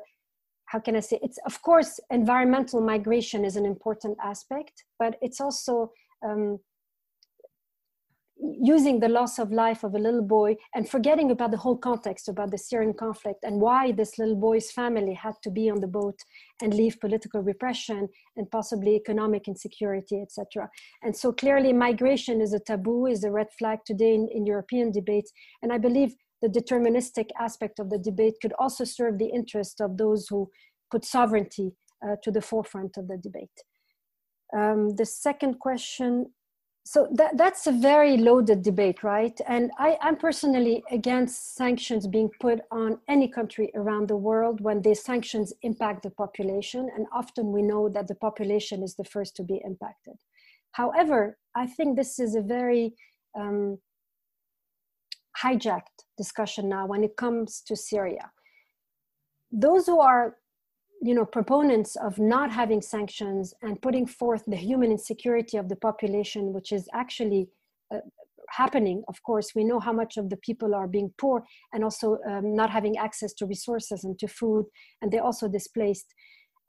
[0.66, 5.40] how can I say, it's of course, environmental migration is an important aspect, but it's
[5.40, 5.92] also
[6.26, 6.60] um,
[8.38, 12.28] using the loss of life of a little boy and forgetting about the whole context
[12.28, 15.88] about the Syrian conflict and why this little boy's family had to be on the
[15.88, 16.20] boat
[16.62, 20.70] and leave political repression and possibly economic insecurity, etc.
[21.02, 24.92] And so clearly migration is a taboo, is a red flag today in, in European
[24.92, 25.32] debates.
[25.62, 29.98] And I believe the deterministic aspect of the debate could also serve the interest of
[29.98, 30.50] those who
[30.92, 31.74] put sovereignty
[32.06, 33.64] uh, to the forefront of the debate.
[34.56, 36.28] Um, the second question
[36.88, 39.38] so that, that's a very loaded debate, right?
[39.48, 44.84] And I, am personally against sanctions being put on any country around the world when
[44.84, 46.88] these sanctions impact the population.
[46.96, 50.14] And often we know that the population is the first to be impacted.
[50.74, 52.94] However, I think this is a very
[53.36, 53.80] um,
[55.42, 58.30] hijacked discussion now when it comes to Syria.
[59.52, 60.36] Those who are
[61.02, 65.76] you know proponents of not having sanctions and putting forth the human insecurity of the
[65.76, 67.48] population which is actually
[67.94, 68.00] uh,
[68.50, 69.04] happening.
[69.08, 71.44] Of course we know how much of the people are being poor
[71.74, 74.66] and also um, not having access to resources and to food
[75.02, 76.14] and they're also displaced.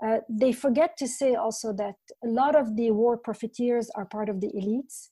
[0.05, 4.29] Uh, they forget to say also that a lot of the war profiteers are part
[4.29, 5.09] of the elites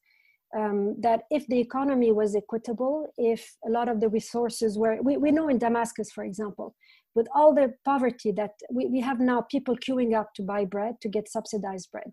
[0.54, 5.16] um, that if the economy was equitable, if a lot of the resources were, we,
[5.16, 6.74] we know in Damascus, for example,
[7.14, 10.94] with all the poverty that we, we have now people queuing up to buy bread
[11.00, 12.12] to get subsidized bread.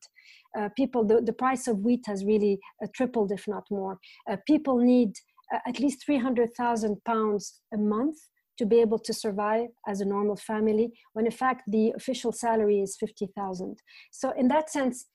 [0.57, 3.97] Uh, people the, the price of wheat has really uh, tripled if not more.
[4.29, 5.13] Uh, people need
[5.53, 8.17] uh, at least 300000 pounds a month
[8.57, 12.79] to be able to survive as a normal family when in fact the official salary
[12.81, 13.79] is 50000
[14.11, 15.07] so in that sense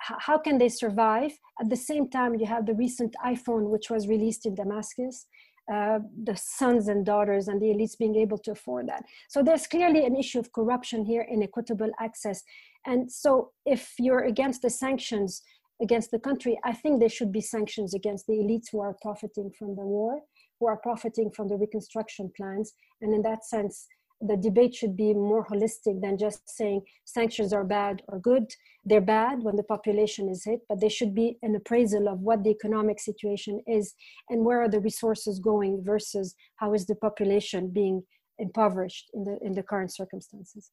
[0.00, 1.32] how can they survive?
[1.60, 5.26] At the same time you have the recent iphone which was released in damascus
[5.72, 9.04] uh, the sons and daughters and the elites being able to afford that.
[9.28, 12.42] So there's clearly an issue of corruption here, inequitable access.
[12.86, 15.42] And so if you're against the sanctions
[15.80, 19.50] against the country, I think there should be sanctions against the elites who are profiting
[19.58, 20.20] from the war,
[20.58, 22.72] who are profiting from the reconstruction plans.
[23.00, 23.86] And in that sense,
[24.20, 28.52] the debate should be more holistic than just saying sanctions are bad or good.
[28.84, 32.44] They're bad when the population is hit, but there should be an appraisal of what
[32.44, 33.94] the economic situation is
[34.28, 38.02] and where are the resources going versus how is the population being
[38.38, 40.70] impoverished in the in the current circumstances.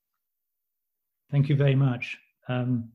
[1.32, 2.18] Thank you very much.
[2.48, 2.90] Um,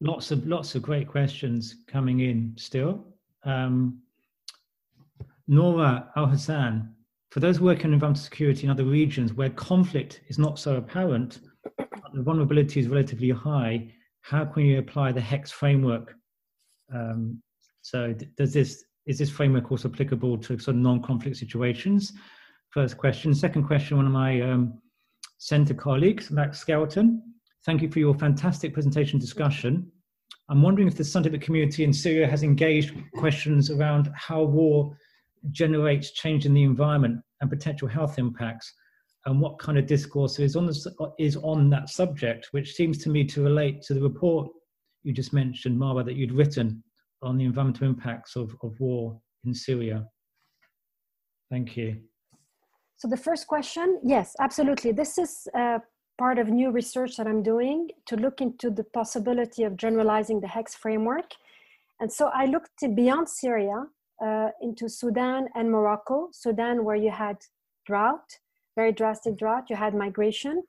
[0.00, 3.04] lots of lots of great questions coming in still.
[3.44, 4.00] Um,
[5.48, 6.94] Nora Al Hassan
[7.32, 11.40] for those working in environmental security in other regions where conflict is not so apparent,
[12.12, 16.14] the vulnerability is relatively high, how can you apply the HECS framework?
[16.94, 17.42] Um,
[17.80, 22.12] so does this is this framework also applicable to sort of non-conflict situations?
[22.68, 23.34] First question.
[23.34, 24.78] Second question, one of my um,
[25.38, 27.22] center colleagues, Max Skelton.
[27.64, 29.90] Thank you for your fantastic presentation discussion.
[30.50, 34.96] I'm wondering if the scientific community in Syria has engaged questions around how war
[35.50, 38.72] generates change in the environment and potential health impacts
[39.26, 43.10] and what kind of discourse is on, the, is on that subject, which seems to
[43.10, 44.50] me to relate to the report
[45.04, 46.82] you just mentioned, Marwa, that you'd written
[47.22, 50.06] on the environmental impacts of, of war in Syria.
[51.50, 52.00] Thank you.
[52.96, 54.92] So the first question, yes, absolutely.
[54.92, 55.80] This is uh,
[56.18, 60.46] part of new research that I'm doing to look into the possibility of generalizing the
[60.46, 61.32] HECS framework.
[62.00, 63.86] And so I looked beyond Syria
[64.24, 66.28] uh, into Sudan and Morocco.
[66.32, 67.38] Sudan, where you had
[67.86, 68.38] drought,
[68.76, 70.62] very drastic drought, you had migration,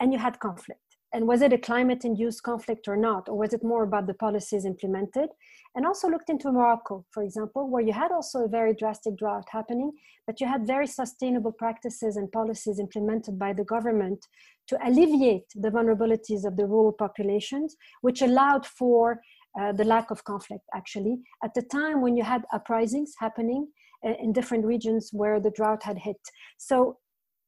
[0.00, 0.80] and you had conflict.
[1.12, 3.28] And was it a climate induced conflict or not?
[3.28, 5.30] Or was it more about the policies implemented?
[5.74, 9.44] And also looked into morocco for example where you had also a very drastic drought
[9.50, 9.92] happening
[10.26, 14.26] but you had very sustainable practices and policies implemented by the government
[14.68, 19.20] to alleviate the vulnerabilities of the rural populations which allowed for
[19.60, 21.18] uh, the lack of conflict actually.
[21.42, 23.68] At the time when you had uprisings happening
[24.06, 26.20] uh, in different regions where the drought had hit.
[26.58, 26.98] So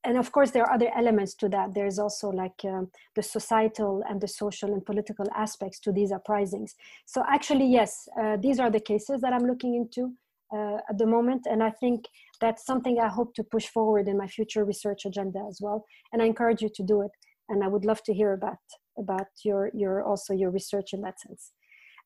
[0.05, 1.75] and of course there are other elements to that.
[1.75, 6.75] There's also like um, the societal and the social and political aspects to these uprisings.
[7.05, 10.13] So actually yes uh, these are the cases that i'm looking into
[10.57, 11.47] uh, at the moment.
[11.51, 12.07] And i think
[12.41, 15.85] that's something i hope to push forward in my future research agenda as well.
[16.13, 17.11] And i encourage you to do it.
[17.51, 18.65] And i would love to hear about
[18.97, 21.53] about your your also your research in that sense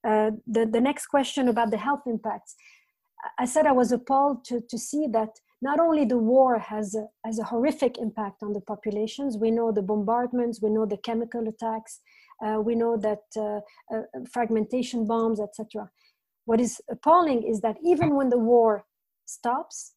[0.09, 2.55] uh, the, the next question about the health impacts
[3.39, 5.31] i said i was appalled to, to see that
[5.63, 9.71] not only the war has a, has a horrific impact on the populations, we know
[9.71, 12.01] the bombardments, we know the chemical attacks,
[12.45, 13.61] uh, we know that uh,
[13.95, 15.89] uh, fragmentation bombs, etc.
[16.47, 18.85] What is appalling is that even when the war
[19.25, 19.95] stops,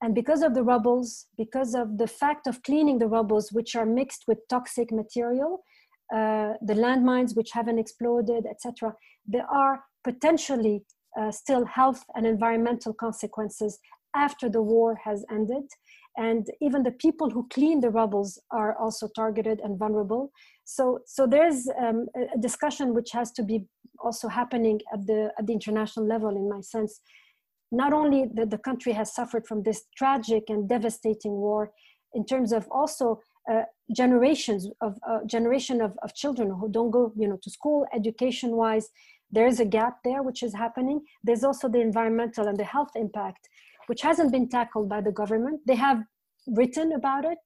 [0.00, 3.84] and because of the rubbles, because of the fact of cleaning the rubbles, which are
[3.84, 5.64] mixed with toxic material,
[6.14, 8.94] uh, the landmines which haven't exploded, etc.,
[9.26, 10.82] there are potentially
[11.18, 13.78] uh, still health and environmental consequences
[14.14, 15.64] after the war has ended.
[16.16, 20.32] And even the people who clean the rubbles are also targeted and vulnerable.
[20.64, 23.66] So, so there's um, a discussion which has to be
[24.00, 27.00] also happening at the, at the international level, in my sense.
[27.70, 31.70] Not only that the country has suffered from this tragic and devastating war,
[32.14, 33.62] in terms of also uh,
[33.94, 38.50] generations of uh, generation of, of children who don't go you know to school education
[38.52, 38.88] wise
[39.30, 42.90] there is a gap there which is happening there's also the environmental and the health
[42.96, 43.48] impact
[43.88, 45.60] which hasn't been tackled by the government.
[45.66, 46.02] They have
[46.46, 47.38] written about it.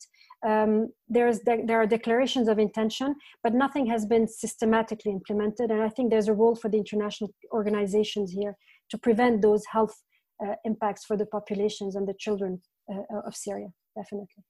[0.44, 3.14] Um, there's de- there are declarations of intention,
[3.44, 5.70] but nothing has been systematically implemented.
[5.70, 8.56] And I think there's a role for the international organizations here
[8.90, 9.96] to prevent those health
[10.44, 12.60] uh, impacts for the populations and the children
[12.92, 13.68] uh, of Syria.
[13.96, 14.42] Definitely.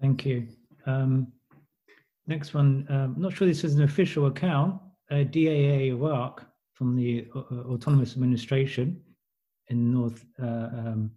[0.00, 0.46] Thank you.
[0.86, 1.32] Um,
[2.26, 2.86] next one.
[2.88, 4.80] Um, not sure this is an official account.
[5.10, 9.00] Uh, DAA Iraq from the uh, Autonomous Administration
[9.68, 11.10] in North, uh, um,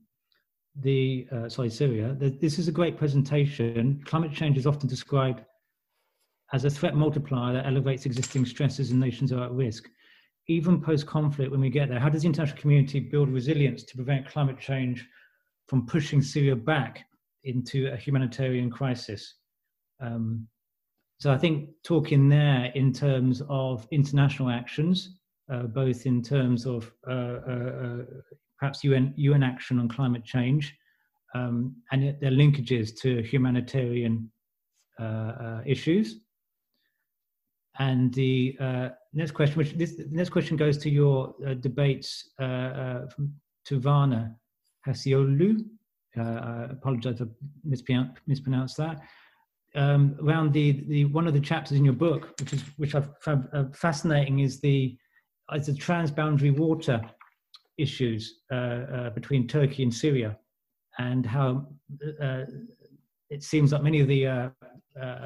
[0.75, 2.15] the uh, sorry Syria.
[2.19, 4.01] This is a great presentation.
[4.05, 5.41] Climate change is often described
[6.51, 9.89] as a threat multiplier that elevates existing stresses and nations are at risk.
[10.47, 14.27] Even post-conflict, when we get there, how does the international community build resilience to prevent
[14.27, 15.07] climate change
[15.67, 17.05] from pushing Syria back
[17.43, 19.35] into a humanitarian crisis?
[19.99, 20.47] Um,
[21.19, 25.17] so I think talking there in terms of international actions,
[25.51, 27.97] uh, both in terms of uh, uh,
[28.59, 30.75] perhaps UN, UN action on climate change
[31.33, 34.31] um, and their linkages to humanitarian
[34.99, 36.19] uh, uh, issues.
[37.79, 42.43] And the uh, next question, which this next question goes to your uh, debates uh,
[42.43, 43.33] uh, from,
[43.65, 44.35] to Varna
[44.87, 45.65] Hasiolu.
[46.17, 47.25] I apologize I
[48.25, 49.01] mispronounced that.
[49.75, 53.09] Um, around the, the one of the chapters in your book, which is which I've
[53.21, 54.95] found fascinating, is the
[55.53, 57.01] is the transboundary water
[57.77, 60.37] issues uh, uh, between Turkey and Syria,
[60.99, 61.67] and how
[62.21, 62.43] uh,
[63.31, 64.51] it seems like many of the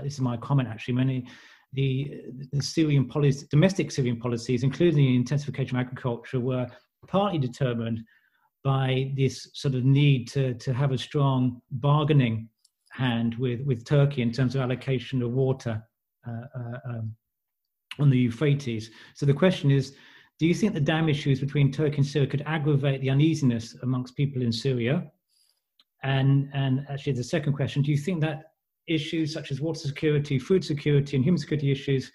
[0.02, 1.28] this is my comment actually many
[1.74, 2.22] the,
[2.52, 6.68] the Syrian policies, domestic Syrian policies, including the intensification of agriculture, were
[7.08, 8.04] partly determined
[8.68, 12.50] by this sort of need to, to have a strong bargaining
[12.92, 15.82] hand with, with Turkey in terms of allocation of water
[16.28, 17.16] uh, uh, um,
[17.98, 18.92] on the Euphrates.
[19.16, 19.96] So the question is,
[20.38, 24.18] do you think the dam issues between Turkey and Syria could aggravate the uneasiness amongst
[24.18, 25.10] people in Syria?
[26.04, 28.52] And, and actually, the second question do you think that
[28.88, 32.12] issues such as water security, food security, and human security issues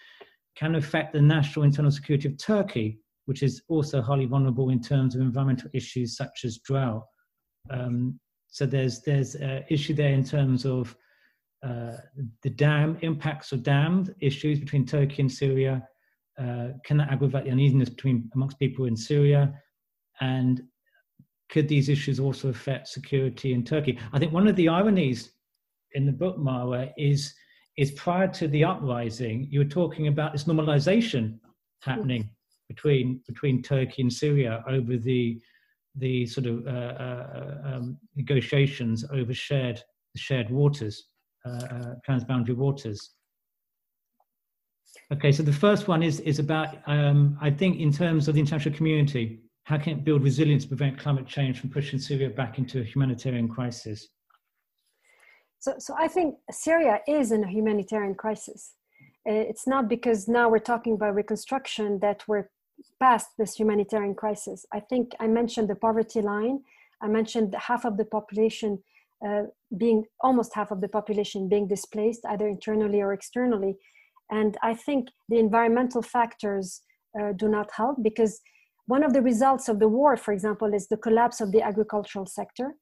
[0.55, 5.15] can affect the national internal security of Turkey, which is also highly vulnerable in terms
[5.15, 7.05] of environmental issues such as drought?
[7.71, 8.19] Um,
[8.49, 10.95] so there's there's an issue there in terms of
[11.63, 11.97] uh,
[12.43, 15.87] the dam impacts of dam issues between Turkey and Syria,
[16.39, 19.55] uh, can that aggravate the uneasiness between amongst people in Syria?
[20.21, 20.63] And
[21.51, 23.99] could these issues also affect security in Turkey?
[24.13, 25.33] I think one of the ironies
[25.93, 27.35] in the book, Marwa, is
[27.79, 31.39] is prior to the uprising, you were talking about this normalization
[31.81, 32.29] happening
[32.69, 35.41] between between Turkey and Syria over the
[35.97, 39.83] the sort of uh, uh, um, negotiations over shared
[40.17, 41.09] shared waters,
[41.47, 43.11] uh, uh, transboundary waters.
[45.13, 48.41] Okay, so the first one is is about um, I think in terms of the
[48.41, 52.59] international community, how can it build resilience to prevent climate change from pushing Syria back
[52.59, 54.09] into a humanitarian crisis?
[55.61, 58.75] So, so I think Syria is in a humanitarian crisis.
[59.25, 62.49] It's not because now we're talking about reconstruction that we're
[62.99, 64.67] past this humanitarian crisis.
[64.73, 66.63] I think I mentioned the poverty line.
[67.01, 68.83] I mentioned half of the population
[69.27, 69.43] uh,
[69.77, 73.77] being almost half of the population being displaced either internally or externally.
[74.31, 76.81] And I think the environmental factors
[77.21, 78.41] uh, do not help because
[78.87, 82.27] one of the results of the war, for example, is the collapse of the agricultural
[82.27, 82.75] sector.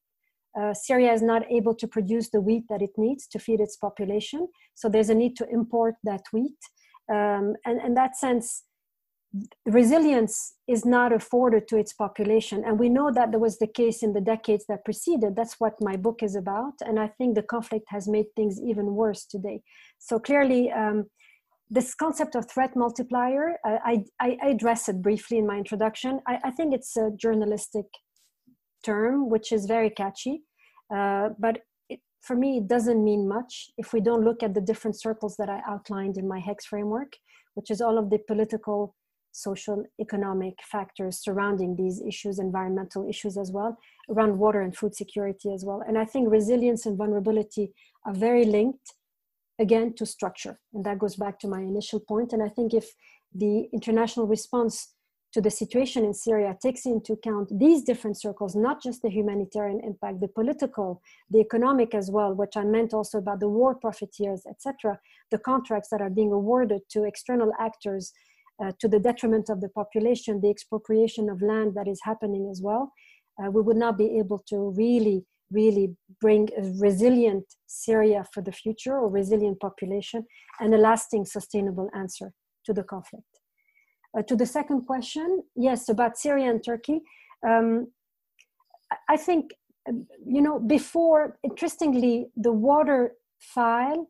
[0.59, 3.77] Uh, Syria is not able to produce the wheat that it needs to feed its
[3.77, 4.49] population.
[4.75, 6.59] So there's a need to import that wheat.
[7.13, 8.65] Um, and in that sense,
[9.67, 12.65] resilience is not afforded to its population.
[12.65, 15.37] And we know that there was the case in the decades that preceded.
[15.37, 16.75] That's what my book is about.
[16.81, 19.63] And I think the conflict has made things even worse today.
[19.99, 21.07] So clearly, um,
[21.71, 26.21] this concept of threat multiplier, I, I, I, address it briefly in my introduction.
[26.27, 27.87] I, I, think it's a journalistic
[28.83, 30.43] term, which is very catchy.
[30.95, 34.61] Uh, but it, for me, it doesn't mean much if we don't look at the
[34.61, 37.17] different circles that I outlined in my HECS framework,
[37.55, 38.95] which is all of the political
[39.33, 43.79] social economic factors surrounding these issues environmental issues as well
[44.11, 45.83] around water and food security as well.
[45.87, 47.73] And i think resilience and vulnerability
[48.07, 48.95] are very linked
[49.59, 50.59] again to structure.
[50.73, 52.33] And that goes back to my initial point.
[52.33, 52.87] And i think if
[53.33, 54.89] the international response
[55.33, 59.81] to the situation in syria takes into account these different circles not just the humanitarian
[59.85, 61.01] impact the political
[61.31, 64.99] the economic as well which i meant also about the war profiteers etc
[65.31, 68.13] the contracts that are being awarded to external actors
[68.63, 72.61] uh, to the detriment of the population, the expropriation of land that is happening as
[72.63, 72.93] well,
[73.43, 78.53] uh, we would not be able to really, really bring a resilient Syria for the
[78.53, 80.27] future or resilient population
[80.61, 82.33] and a lasting, sustainable answer
[82.67, 83.40] to the conflict.
[84.17, 87.01] Uh, to the second question, yes, about Syria and Turkey.
[87.47, 87.89] Um,
[89.09, 89.53] I think,
[90.27, 94.09] you know, before, interestingly, the water file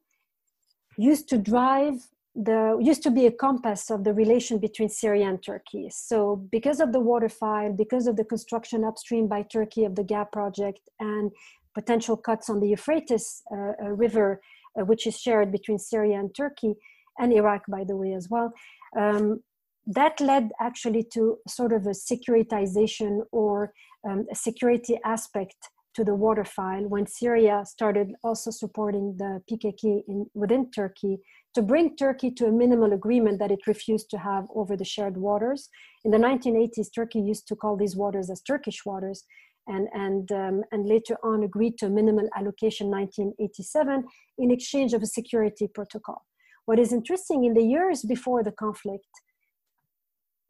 [0.97, 1.95] used to drive
[2.35, 5.89] the used to be a compass of the relation between Syria and Turkey.
[5.91, 10.05] So, because of the water file, because of the construction upstream by Turkey of the
[10.05, 11.33] GAP project, and
[11.75, 14.41] potential cuts on the Euphrates uh, uh, River,
[14.79, 16.75] uh, which is shared between Syria and Turkey,
[17.19, 18.53] and Iraq, by the way, as well.
[18.97, 19.43] Um,
[19.87, 23.73] that led actually to sort of a securitization or
[24.09, 25.57] um, a security aspect
[25.95, 31.19] to the water file when Syria started also supporting the PKK in, within Turkey
[31.55, 35.17] to bring Turkey to a minimal agreement that it refused to have over the shared
[35.17, 35.69] waters.
[36.05, 39.25] In the 1980s, Turkey used to call these waters as Turkish waters,
[39.67, 44.05] and, and, um, and later on agreed to a minimal allocation 1987
[44.39, 46.25] in exchange of a security protocol.
[46.67, 49.09] What is interesting, in the years before the conflict,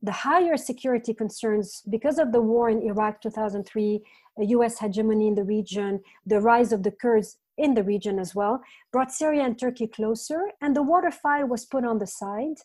[0.02, 4.02] the higher security concerns because of the war in Iraq 2003,
[4.38, 8.62] US hegemony in the region, the rise of the Kurds in the region as well,
[8.92, 12.56] brought Syria and Turkey closer, and the water file was put on the side.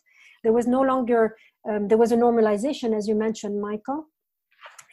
[0.42, 1.36] There was no longer,
[1.68, 4.06] um, there was a normalization, as you mentioned, Michael.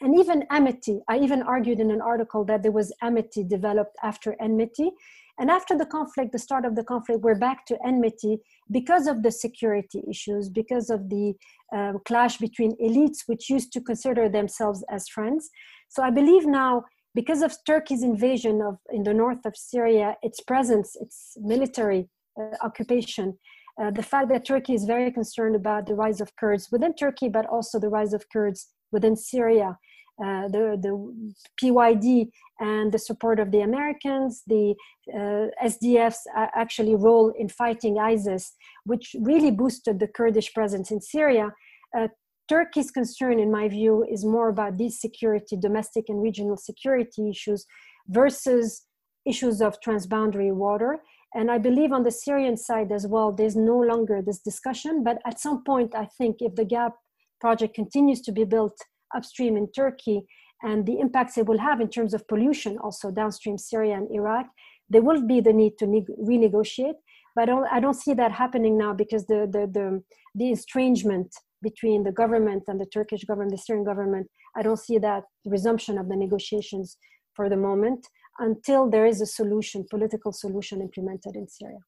[0.00, 4.36] And even amity, I even argued in an article that there was amity developed after
[4.40, 4.90] enmity.
[5.38, 8.38] And after the conflict, the start of the conflict, we're back to enmity
[8.70, 11.34] because of the security issues, because of the
[11.74, 15.50] um, clash between elites, which used to consider themselves as friends.
[15.88, 16.84] So I believe now
[17.14, 22.08] because of Turkey's invasion of in the north of Syria, its presence, its military
[22.40, 23.38] uh, occupation,
[23.80, 27.28] uh, the fact that Turkey is very concerned about the rise of Kurds within Turkey,
[27.28, 29.78] but also the rise of Kurds within Syria,
[30.22, 32.30] uh, the, the PYD
[32.60, 34.74] and the support of the Americans, the
[35.12, 38.52] uh, SDF's actually role in fighting ISIS,
[38.84, 41.52] which really boosted the Kurdish presence in Syria,
[41.96, 42.08] uh,
[42.48, 47.64] Turkey's concern, in my view, is more about these security, domestic and regional security issues
[48.08, 48.86] versus
[49.24, 51.00] issues of transboundary water.
[51.34, 55.02] And I believe on the Syrian side as well, there's no longer this discussion.
[55.02, 56.94] But at some point, I think if the GAP
[57.40, 58.76] project continues to be built
[59.14, 60.22] upstream in Turkey
[60.62, 64.46] and the impacts it will have in terms of pollution also downstream Syria and Iraq,
[64.88, 66.94] there will be the need to ne- renegotiate.
[67.34, 70.02] But I don't, I don't see that happening now because the, the, the,
[70.34, 74.98] the estrangement between the government and the Turkish government, the Syrian government, I don't see
[74.98, 76.96] that resumption of the negotiations
[77.34, 78.06] for the moment
[78.38, 81.78] until there is a solution, political solution implemented in Syria.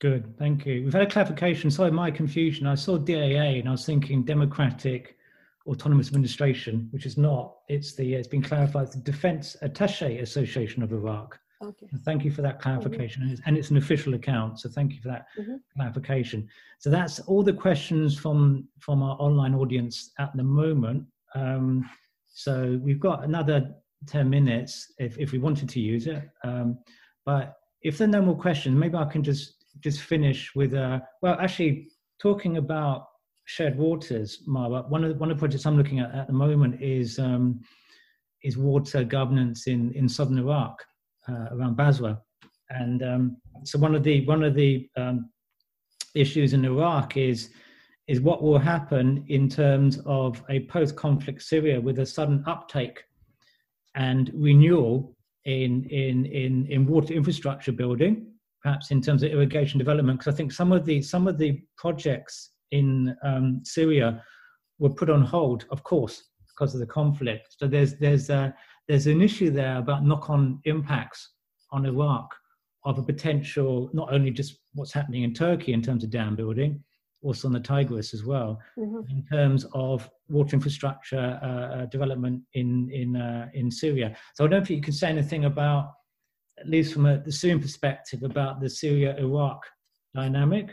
[0.00, 0.84] Good, thank you.
[0.84, 1.70] We've had a clarification.
[1.70, 2.66] Sorry, my confusion.
[2.66, 5.16] I saw DAA and I was thinking Democratic
[5.66, 7.56] Autonomous Administration, which is not.
[7.68, 8.14] It's the.
[8.14, 8.92] It's been clarified.
[8.92, 11.38] The Defense Attaché Association of Iraq.
[11.62, 11.86] Okay.
[12.04, 13.34] Thank you for that clarification, mm-hmm.
[13.46, 14.60] and it's an official account.
[14.60, 15.56] So thank you for that mm-hmm.
[15.74, 16.48] clarification.
[16.78, 21.04] So that's all the questions from from our online audience at the moment.
[21.34, 21.88] Um,
[22.26, 23.74] so we've got another
[24.06, 26.28] ten minutes if if we wanted to use it.
[26.42, 26.78] Um,
[27.24, 31.00] but if there are no more questions, maybe I can just just finish with uh,
[31.22, 31.88] well, actually
[32.20, 33.06] talking about
[33.44, 34.88] shared waters, Marwa.
[34.88, 37.60] One of the, one of the projects I'm looking at at the moment is um,
[38.42, 40.82] is water governance in in southern Iraq
[41.28, 42.20] uh, around Basra,
[42.70, 45.30] and um, so one of the one of the um,
[46.14, 47.50] issues in Iraq is
[48.06, 53.02] is what will happen in terms of a post-conflict Syria with a sudden uptake
[53.94, 58.26] and renewal in in in in water infrastructure building,
[58.62, 60.18] perhaps in terms of irrigation development.
[60.18, 62.88] Because I think some of the some of the projects in
[63.28, 64.08] um, Syria
[64.80, 66.16] were put on hold, of course,
[66.50, 67.46] because of the conflict.
[67.58, 68.42] So there's there's a,
[68.88, 71.20] there's an issue there about knock-on impacts
[71.70, 72.28] on Iraq
[72.84, 76.72] of a potential not only just what's happening in Turkey in terms of dam building,
[77.24, 79.00] also on the Tigris as well, mm-hmm.
[79.14, 79.96] in terms of
[80.28, 82.68] water infrastructure uh, uh, development in
[83.00, 84.08] in uh, in Syria.
[84.34, 85.84] So I don't think you can say anything about,
[86.62, 89.60] at least from a, the Syrian perspective, about the Syria-Iraq
[90.20, 90.66] dynamic.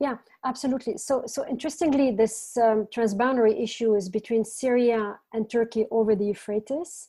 [0.00, 0.96] Yeah, absolutely.
[0.96, 7.08] So, so interestingly, this um, transboundary issue is between Syria and Turkey over the Euphrates.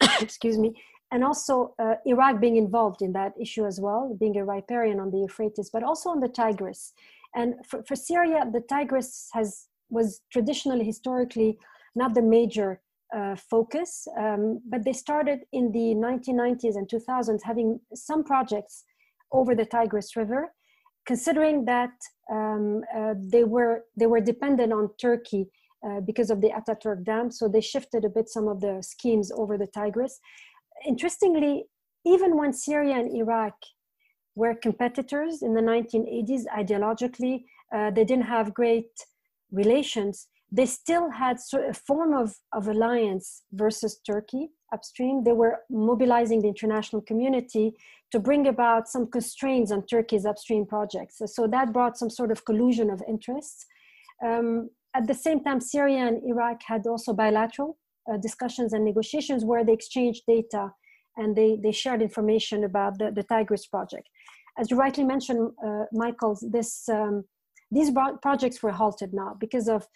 [0.20, 0.74] Excuse me,
[1.12, 5.10] and also uh, Iraq being involved in that issue as well, being a riparian on
[5.10, 6.92] the Euphrates, but also on the Tigris.
[7.34, 11.58] And for, for Syria, the Tigris has was traditionally, historically,
[11.96, 12.80] not the major
[13.14, 18.84] uh, focus, um, but they started in the 1990s and 2000s having some projects
[19.32, 20.52] over the Tigris River,
[21.06, 21.92] considering that
[22.30, 25.48] um, uh, they were they were dependent on Turkey
[25.86, 29.32] uh, because of the Ataturk Dam, so they shifted a bit some of the schemes
[29.32, 30.20] over the Tigris.
[30.86, 31.64] Interestingly,
[32.04, 33.54] even when Syria and Iraq
[34.34, 37.44] were competitors in the 1980s ideologically,
[37.74, 38.90] uh, they didn't have great
[39.50, 40.28] relations.
[40.52, 45.22] They still had a form of, of alliance versus Turkey upstream.
[45.24, 47.74] They were mobilizing the international community
[48.12, 51.20] to bring about some constraints on Turkey's upstream projects.
[51.26, 53.64] So that brought some sort of collusion of interests.
[54.24, 57.78] Um, at the same time, Syria and Iraq had also bilateral
[58.12, 60.72] uh, discussions and negotiations where they exchanged data
[61.16, 64.08] and they, they shared information about the, the Tigris project.
[64.58, 67.24] As you rightly mentioned, uh, Michael, this, um,
[67.70, 67.90] these
[68.22, 69.86] projects were halted now because of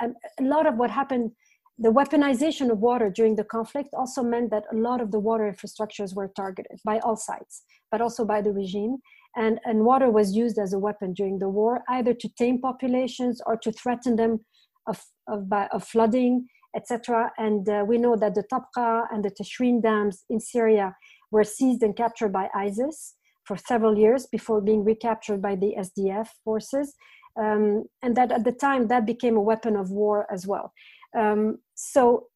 [0.00, 1.32] a, um, lot of what happened
[1.80, 5.44] the weaponization of water during the conflict also meant that a lot of the water
[5.44, 7.62] infrastructures were targeted by all sides,
[7.92, 8.96] but also by the regime.
[9.36, 13.40] And, and water was used as a weapon during the war, either to tame populations
[13.46, 14.40] or to threaten them
[14.88, 17.30] of, of, by, of flooding, etc.
[17.38, 20.96] And uh, we know that the Tabqa and the Tishrin dams in Syria
[21.30, 26.28] were seized and captured by ISIS for several years before being recaptured by the SDF
[26.44, 26.96] forces.
[27.36, 30.72] Um, and that at the time that became a weapon of war as well.
[31.16, 32.28] Um, so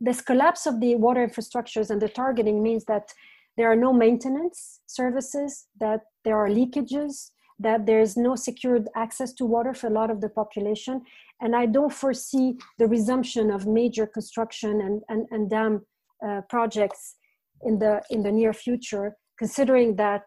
[0.00, 3.12] this collapse of the water infrastructures and the targeting means that
[3.56, 9.44] there are no maintenance services, that there are leakages, that there's no secured access to
[9.44, 11.02] water for a lot of the population.
[11.40, 15.86] And I don't foresee the resumption of major construction and, and, and dam
[16.26, 17.14] uh, projects
[17.62, 20.24] in the, in the near future, considering that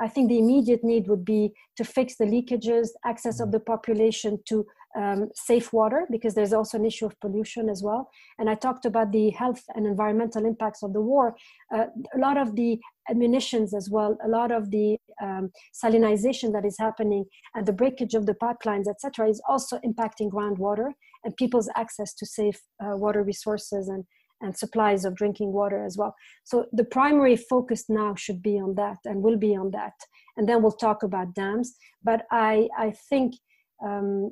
[0.00, 4.38] I think the immediate need would be to fix the leakages, access of the population
[4.46, 4.66] to
[4.96, 8.10] um, safe water because there's also an issue of pollution as well.
[8.38, 11.36] And I talked about the health and environmental impacts of the war.
[11.74, 12.78] Uh, a lot of the
[13.14, 17.24] munitions as well, a lot of the um, salinization that is happening
[17.54, 20.90] and the breakage of the pipelines, etc., is also impacting groundwater
[21.24, 24.04] and people's access to safe uh, water resources and
[24.40, 26.14] and supplies of drinking water as well.
[26.44, 29.94] So the primary focus now should be on that and will be on that.
[30.36, 31.76] And then we'll talk about dams.
[32.02, 33.34] But I, I think
[33.84, 34.30] um,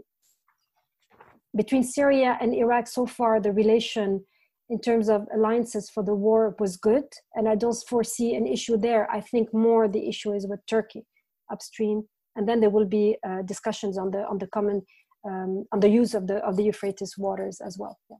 [1.56, 4.24] between Syria and Iraq so far, the relation
[4.70, 7.04] in terms of alliances for the war was good,
[7.34, 9.10] and I don't foresee an issue there.
[9.10, 11.04] I think more the issue is with Turkey
[11.52, 12.04] upstream,
[12.34, 14.82] and then there will be uh, discussions on the on the common
[15.28, 17.98] um, on the use of the of the Euphrates waters as well.
[18.10, 18.16] Yeah.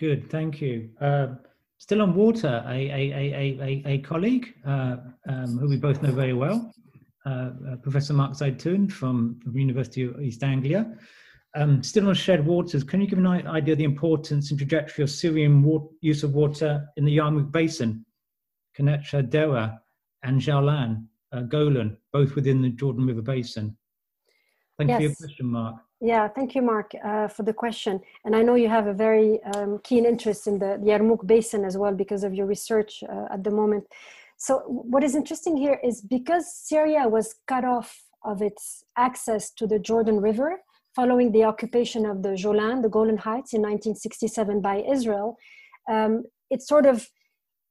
[0.00, 0.90] Good, thank you.
[1.00, 1.28] Uh,
[1.78, 4.96] still on water, a a a a, a colleague uh,
[5.28, 6.72] um, who we both know very well,
[7.26, 10.96] uh, uh, Professor Mark Zeitoun from the University of East Anglia.
[11.54, 15.02] Um, still on shared waters, can you give an idea of the importance and trajectory
[15.04, 18.06] of Syrian water, use of water in the Yarmouk Basin,
[18.76, 19.78] Kenetcha, Deraa,
[20.22, 21.08] and Jowlan?
[21.32, 23.76] uh, Golan, both within the Jordan River Basin?
[24.78, 25.02] Thank yes.
[25.02, 25.76] you for your question, Mark.
[26.00, 28.00] Yeah, thank you, Mark, uh, for the question.
[28.24, 31.62] And I know you have a very um, keen interest in the, the Yarmouk Basin
[31.64, 33.84] as well because of your research uh, at the moment.
[34.38, 39.66] So, what is interesting here is because Syria was cut off of its access to
[39.66, 40.62] the Jordan River
[40.94, 45.36] following the occupation of the Golan, the Golan Heights, in 1967 by Israel,
[45.88, 47.08] um, it sort of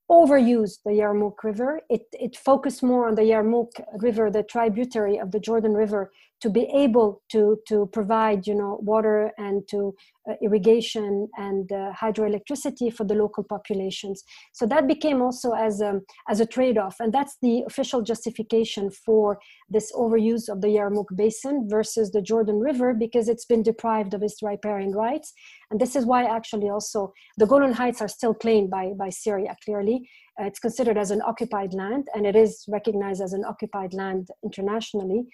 [0.10, 1.82] overused the Yarmouk River.
[1.90, 6.50] It, it focused more on the Yarmouk River, the tributary of the Jordan River, to
[6.50, 9.96] be able to, to provide you know, water and to
[10.30, 14.24] uh, irrigation and uh, hydroelectricity for the local populations.
[14.54, 16.96] So that became also as a, as a trade-off.
[17.00, 19.40] And that's the official justification for
[19.70, 24.24] this overuse of the Yarmouk Basin versus the Jordan River because it's been deprived of
[24.24, 25.34] its riparian rights.
[25.72, 29.56] And this is why actually also the Golan Heights are still claimed by, by Syria,
[29.64, 30.10] clearly.
[30.40, 34.30] Uh, it's considered as an occupied land and it is recognized as an occupied land
[34.44, 35.26] internationally,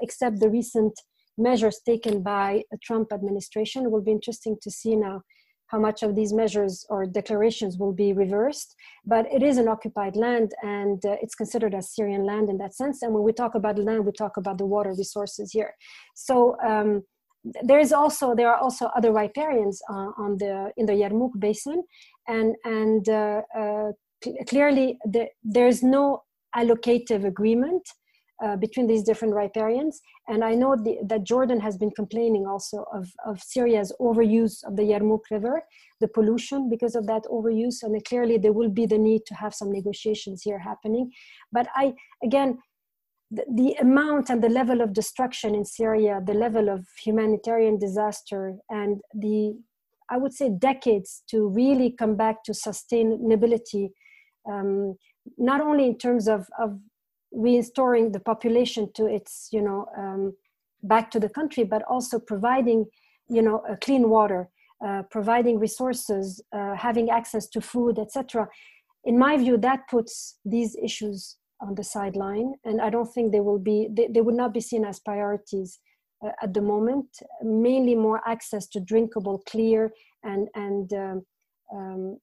[0.00, 0.92] except the recent
[1.38, 3.84] measures taken by the Trump administration.
[3.84, 5.22] It will be interesting to see now
[5.70, 8.74] how much of these measures or declarations will be reversed.
[9.06, 12.74] But it is an occupied land and uh, it's considered as Syrian land in that
[12.74, 13.02] sense.
[13.02, 15.72] And when we talk about land, we talk about the water resources here.
[16.14, 17.02] So um,
[17.62, 21.82] there is also there are also other riparians uh, on the in the Yarmouk basin,
[22.28, 23.92] and and uh, uh
[24.46, 26.22] clearly the, there's no
[26.54, 27.82] allocative agreement
[28.42, 30.00] uh, between these different riparians.
[30.28, 34.76] And I know the, that Jordan has been complaining also of, of Syria's overuse of
[34.76, 35.62] the Yarmouk River,
[36.00, 37.82] the pollution because of that overuse.
[37.82, 41.10] And clearly there will be the need to have some negotiations here happening.
[41.52, 41.94] But I,
[42.24, 42.58] again,
[43.30, 48.56] the, the amount and the level of destruction in Syria, the level of humanitarian disaster,
[48.70, 49.54] and the,
[50.10, 53.90] I would say, decades to really come back to sustainability
[54.50, 54.96] um,
[55.36, 56.78] not only in terms of, of
[57.32, 60.32] restoring the population to its you know um,
[60.82, 62.84] back to the country but also providing
[63.28, 64.48] you know clean water
[64.84, 68.48] uh, providing resources uh, having access to food etc
[69.04, 73.40] in my view that puts these issues on the sideline and i don't think they
[73.40, 75.78] will be they, they would not be seen as priorities
[76.22, 77.06] uh, at the moment.
[77.42, 79.92] Mainly more access to drinkable clear
[80.22, 81.22] and and um,
[81.74, 82.18] um,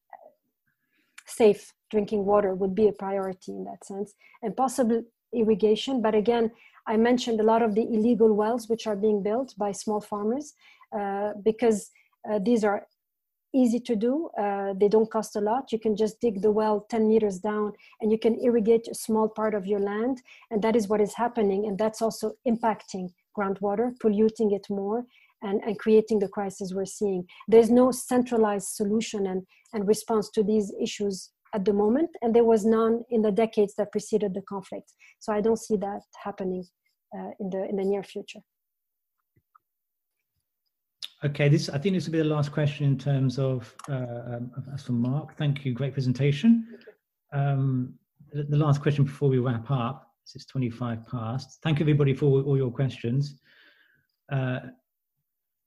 [1.26, 5.04] safe drinking water would be a priority in that sense and possible
[5.34, 6.02] irrigation.
[6.02, 6.52] But again
[6.88, 10.54] i mentioned a lot of the illegal wells which are being built by small farmers
[10.98, 11.92] uh, because
[12.30, 12.88] uh, these are
[13.54, 15.72] easy to do uh, they don't cost a lot.
[15.72, 19.28] You can just dig the well 10 meters down and you can irrigate a small
[19.30, 23.98] part of your land and that is what is happening and that's also impacting groundwater
[24.00, 25.06] polluting it more
[25.44, 27.26] and, and creating the crisis we're seeing.
[27.48, 32.44] There's no centralized solution and, and response to these issues at the moment, and there
[32.44, 34.94] was none in the decades that preceded the conflict.
[35.20, 36.66] So I don't see that happening
[37.18, 38.40] uh, in the in the near future.
[41.24, 44.52] Okay, this I think this will be the last question in terms of uh, um,
[44.74, 45.36] as for Mark.
[45.38, 46.68] Thank you, great presentation.
[47.34, 47.96] Um,
[48.32, 50.12] the, the, last question before we wrap up.
[50.36, 51.60] It's 25 past.
[51.64, 53.40] Thank you everybody for all, your questions.
[54.32, 54.60] Uh,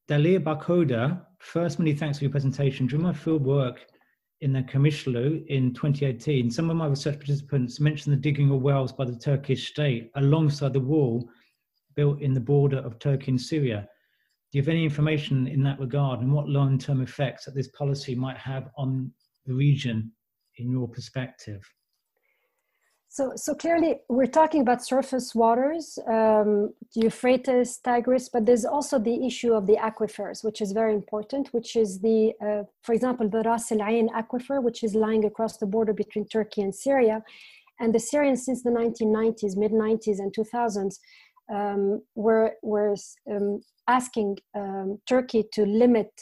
[0.09, 2.86] Dalia Barkoda, first many thanks for your presentation.
[2.86, 3.86] During my field work
[4.41, 8.93] in the Kamishlu in 2018, some of my research participants mentioned the digging of wells
[8.93, 11.29] by the Turkish state alongside the wall
[11.95, 13.87] built in the border of Turkey and Syria.
[14.51, 17.69] Do you have any information in that regard and what long term effects that this
[17.69, 19.12] policy might have on
[19.45, 20.11] the region
[20.57, 21.62] in your perspective?
[23.12, 29.27] So, so clearly, we're talking about surface waters, um, Euphrates, Tigris, but there's also the
[29.27, 33.43] issue of the aquifers, which is very important, which is the, uh, for example, the
[33.43, 37.24] Ras Ain aquifer, which is lying across the border between Turkey and Syria.
[37.81, 41.01] And the Syrians, since the 1990s, mid 90s, and 2000s,
[41.53, 42.95] um, were, were
[43.28, 46.12] um, asking um, Turkey to limit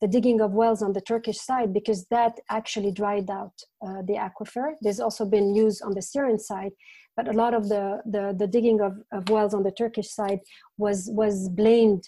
[0.00, 3.52] the digging of wells on the Turkish side because that actually dried out
[3.86, 4.74] uh, the aquifer.
[4.82, 6.72] There's also been news on the Syrian side,
[7.16, 10.40] but a lot of the, the, the digging of, of wells on the Turkish side
[10.76, 12.04] was, was blamed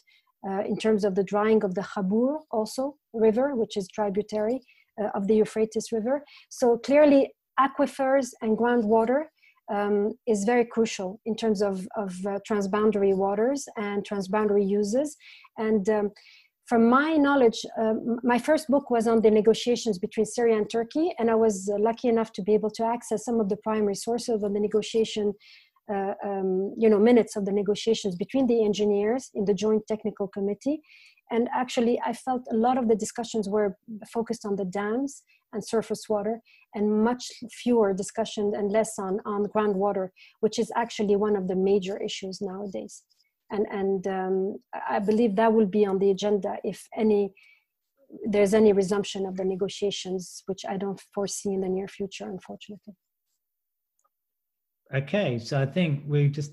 [0.48, 4.60] uh, in terms of the drying of the Khabur also river, which is tributary
[5.01, 6.23] uh, of the Euphrates River.
[6.48, 9.24] So clearly aquifers and groundwater
[9.73, 15.16] um, is very crucial in terms of, of uh, transboundary waters and transboundary uses.
[15.56, 16.10] And um,
[16.69, 21.15] from my knowledge, uh, my first book was on the negotiations between Syria and Turkey,
[21.19, 23.95] and I was uh, lucky enough to be able to access some of the primary
[23.95, 25.32] sources of the negotiation,
[25.90, 30.28] uh, um, you know, minutes of the negotiations between the engineers in the Joint Technical
[30.28, 30.82] Committee.
[31.31, 33.78] And actually, I felt a lot of the discussions were
[34.12, 35.23] focused on the dams
[35.55, 36.40] and surface water,
[36.74, 37.24] and much
[37.62, 40.09] fewer discussions and less on, on groundwater,
[40.40, 43.05] which is actually one of the major issues nowadays.
[43.50, 44.56] And, and um,
[44.88, 47.32] I believe that will be on the agenda if any
[48.24, 52.94] there's any resumption of the negotiations, which I don't foresee in the near future, unfortunately.
[54.94, 56.52] Okay, so I think we just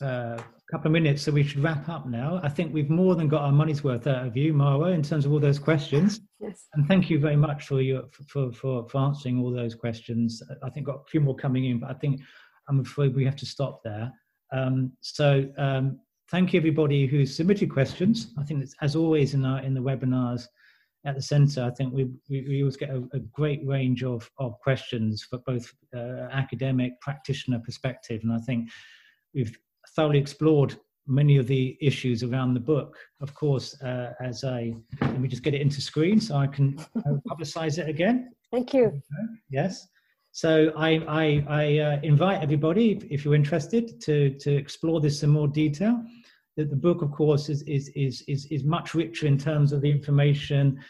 [0.00, 2.40] uh, a couple of minutes, so we should wrap up now.
[2.42, 5.26] I think we've more than got our money's worth out of you, Marwa, in terms
[5.26, 6.20] of all those questions.
[6.40, 6.68] Yes.
[6.74, 10.42] And thank you very much for your for for, for answering all those questions.
[10.62, 12.22] I think got a few more coming in, but I think
[12.68, 14.10] I'm afraid we have to stop there.
[14.52, 16.00] Um, so um,
[16.30, 18.32] thank you everybody who submitted questions.
[18.38, 20.46] I think it's, as always in our in the webinars
[21.06, 24.30] at the centre, I think we, we, we always get a, a, great range of,
[24.38, 28.22] of questions for both uh, academic, practitioner perspective.
[28.22, 28.70] And I think
[29.34, 29.56] we've
[29.94, 30.76] thoroughly explored
[31.06, 32.96] many of the issues around the book.
[33.20, 36.78] Of course, uh, as I, let me just get it into screen so I can
[36.96, 38.32] uh, publicize it again.
[38.50, 39.02] Thank you.
[39.50, 39.86] Yes.
[40.34, 45.22] So I, I, I uh, invite everybody, if, if, you're interested, to, to explore this
[45.22, 46.02] in more detail
[46.56, 49.80] that the book, of course, is, is, is, is, is much richer in terms of
[49.80, 50.80] the information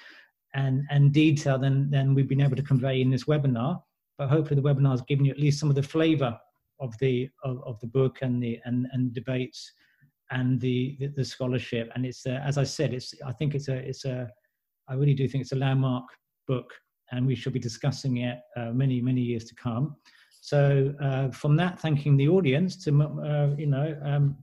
[0.55, 3.83] and, and detail than, than we've been able to convey in this webinar.
[4.17, 6.39] But hopefully the webinar has given you at least some of the flavor
[6.81, 9.71] of the, of, of the book and the and, and debates
[10.31, 11.91] and the, the, the scholarship.
[11.95, 14.27] And it's, as I said, it's, I think it's a, it's a,
[14.89, 16.05] I really do think it's a landmark
[16.49, 16.73] book
[17.13, 19.97] and we shall be discussing it uh, many, many years to come.
[20.41, 24.37] So uh, from that, thanking the audience to, uh, you know, um,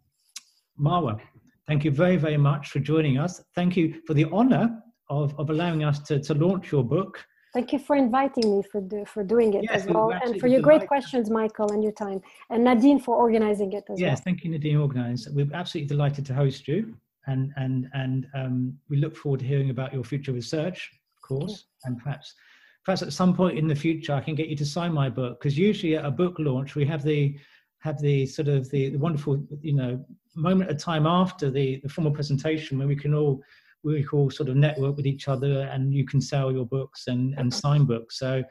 [0.80, 1.20] Marwa,
[1.68, 3.42] thank you very, very much for joining us.
[3.54, 7.24] Thank you for the honor of, of allowing us to, to launch your book.
[7.54, 10.48] Thank you for inviting me for do, for doing it yes, as well, and for
[10.48, 14.10] your great questions, Michael, and your time, and Nadine for organizing it as yes, well.
[14.12, 15.28] Yes, thank you, Nadine, organized.
[15.36, 16.96] We're absolutely delighted to host you,
[17.28, 20.90] and and and um, we look forward to hearing about your future research,
[21.40, 22.34] course, and perhaps
[22.84, 25.40] perhaps at some point in the future I can get you to sign my book
[25.40, 27.38] because usually at a book launch we have the
[27.80, 30.04] have the sort of the, the wonderful you know
[30.36, 33.42] moment of time after the, the formal presentation when we can all
[33.84, 37.34] we all sort of network with each other and you can sell your books and,
[37.40, 38.20] and sign books.
[38.20, 38.44] So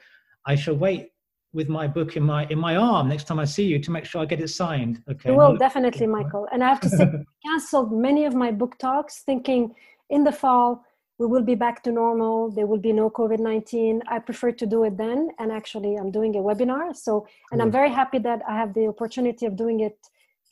[0.47, 1.09] i shall wait
[1.53, 4.05] with my book in my in my arm next time i see you to make
[4.05, 5.03] sure i get it signed.
[5.11, 6.47] Okay will definitely michael.
[6.53, 7.07] And i have to say
[7.47, 9.75] canceled many of my book talks thinking
[10.09, 10.85] in the fall
[11.21, 12.51] we will be back to normal.
[12.51, 16.33] There will be no covid-19 i prefer to do it then and actually i'm doing
[16.37, 16.97] a webinar.
[17.07, 17.13] So
[17.53, 19.99] and i'm very happy that i have the opportunity of doing it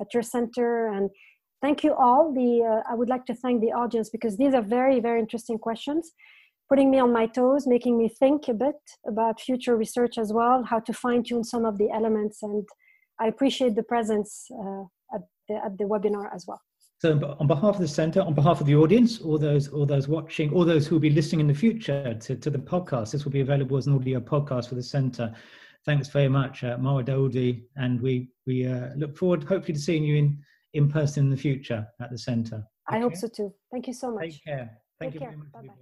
[0.03, 0.69] at your center.
[0.95, 1.11] And
[1.63, 2.23] thank you all.
[2.41, 5.59] The uh, i would like to thank the audience because these are very very interesting
[5.69, 6.13] questions
[6.71, 8.81] putting me on my toes making me think a bit
[9.13, 12.43] about future research as well how to fine tune some of the elements.
[12.43, 12.65] And
[13.23, 14.31] i appreciate the presence
[14.63, 14.85] uh,
[15.15, 16.63] at, the, at the webinar as well
[17.01, 20.09] so on behalf of the centre, on behalf of the audience, all those, all those
[20.09, 23.25] watching, all those who will be listening in the future to, to the podcast, this
[23.25, 25.33] will be available as an audio podcast for the centre.
[25.87, 30.03] Thanks very much, uh, Marwa Daoudy, and we we uh, look forward, hopefully, to seeing
[30.05, 30.39] you in
[30.75, 32.65] in person in the future at the centre.
[32.89, 33.55] I hope so too.
[33.71, 34.23] Thank you so much.
[34.25, 34.79] Take care.
[34.99, 35.37] Thank Take you care.
[35.53, 35.79] very much.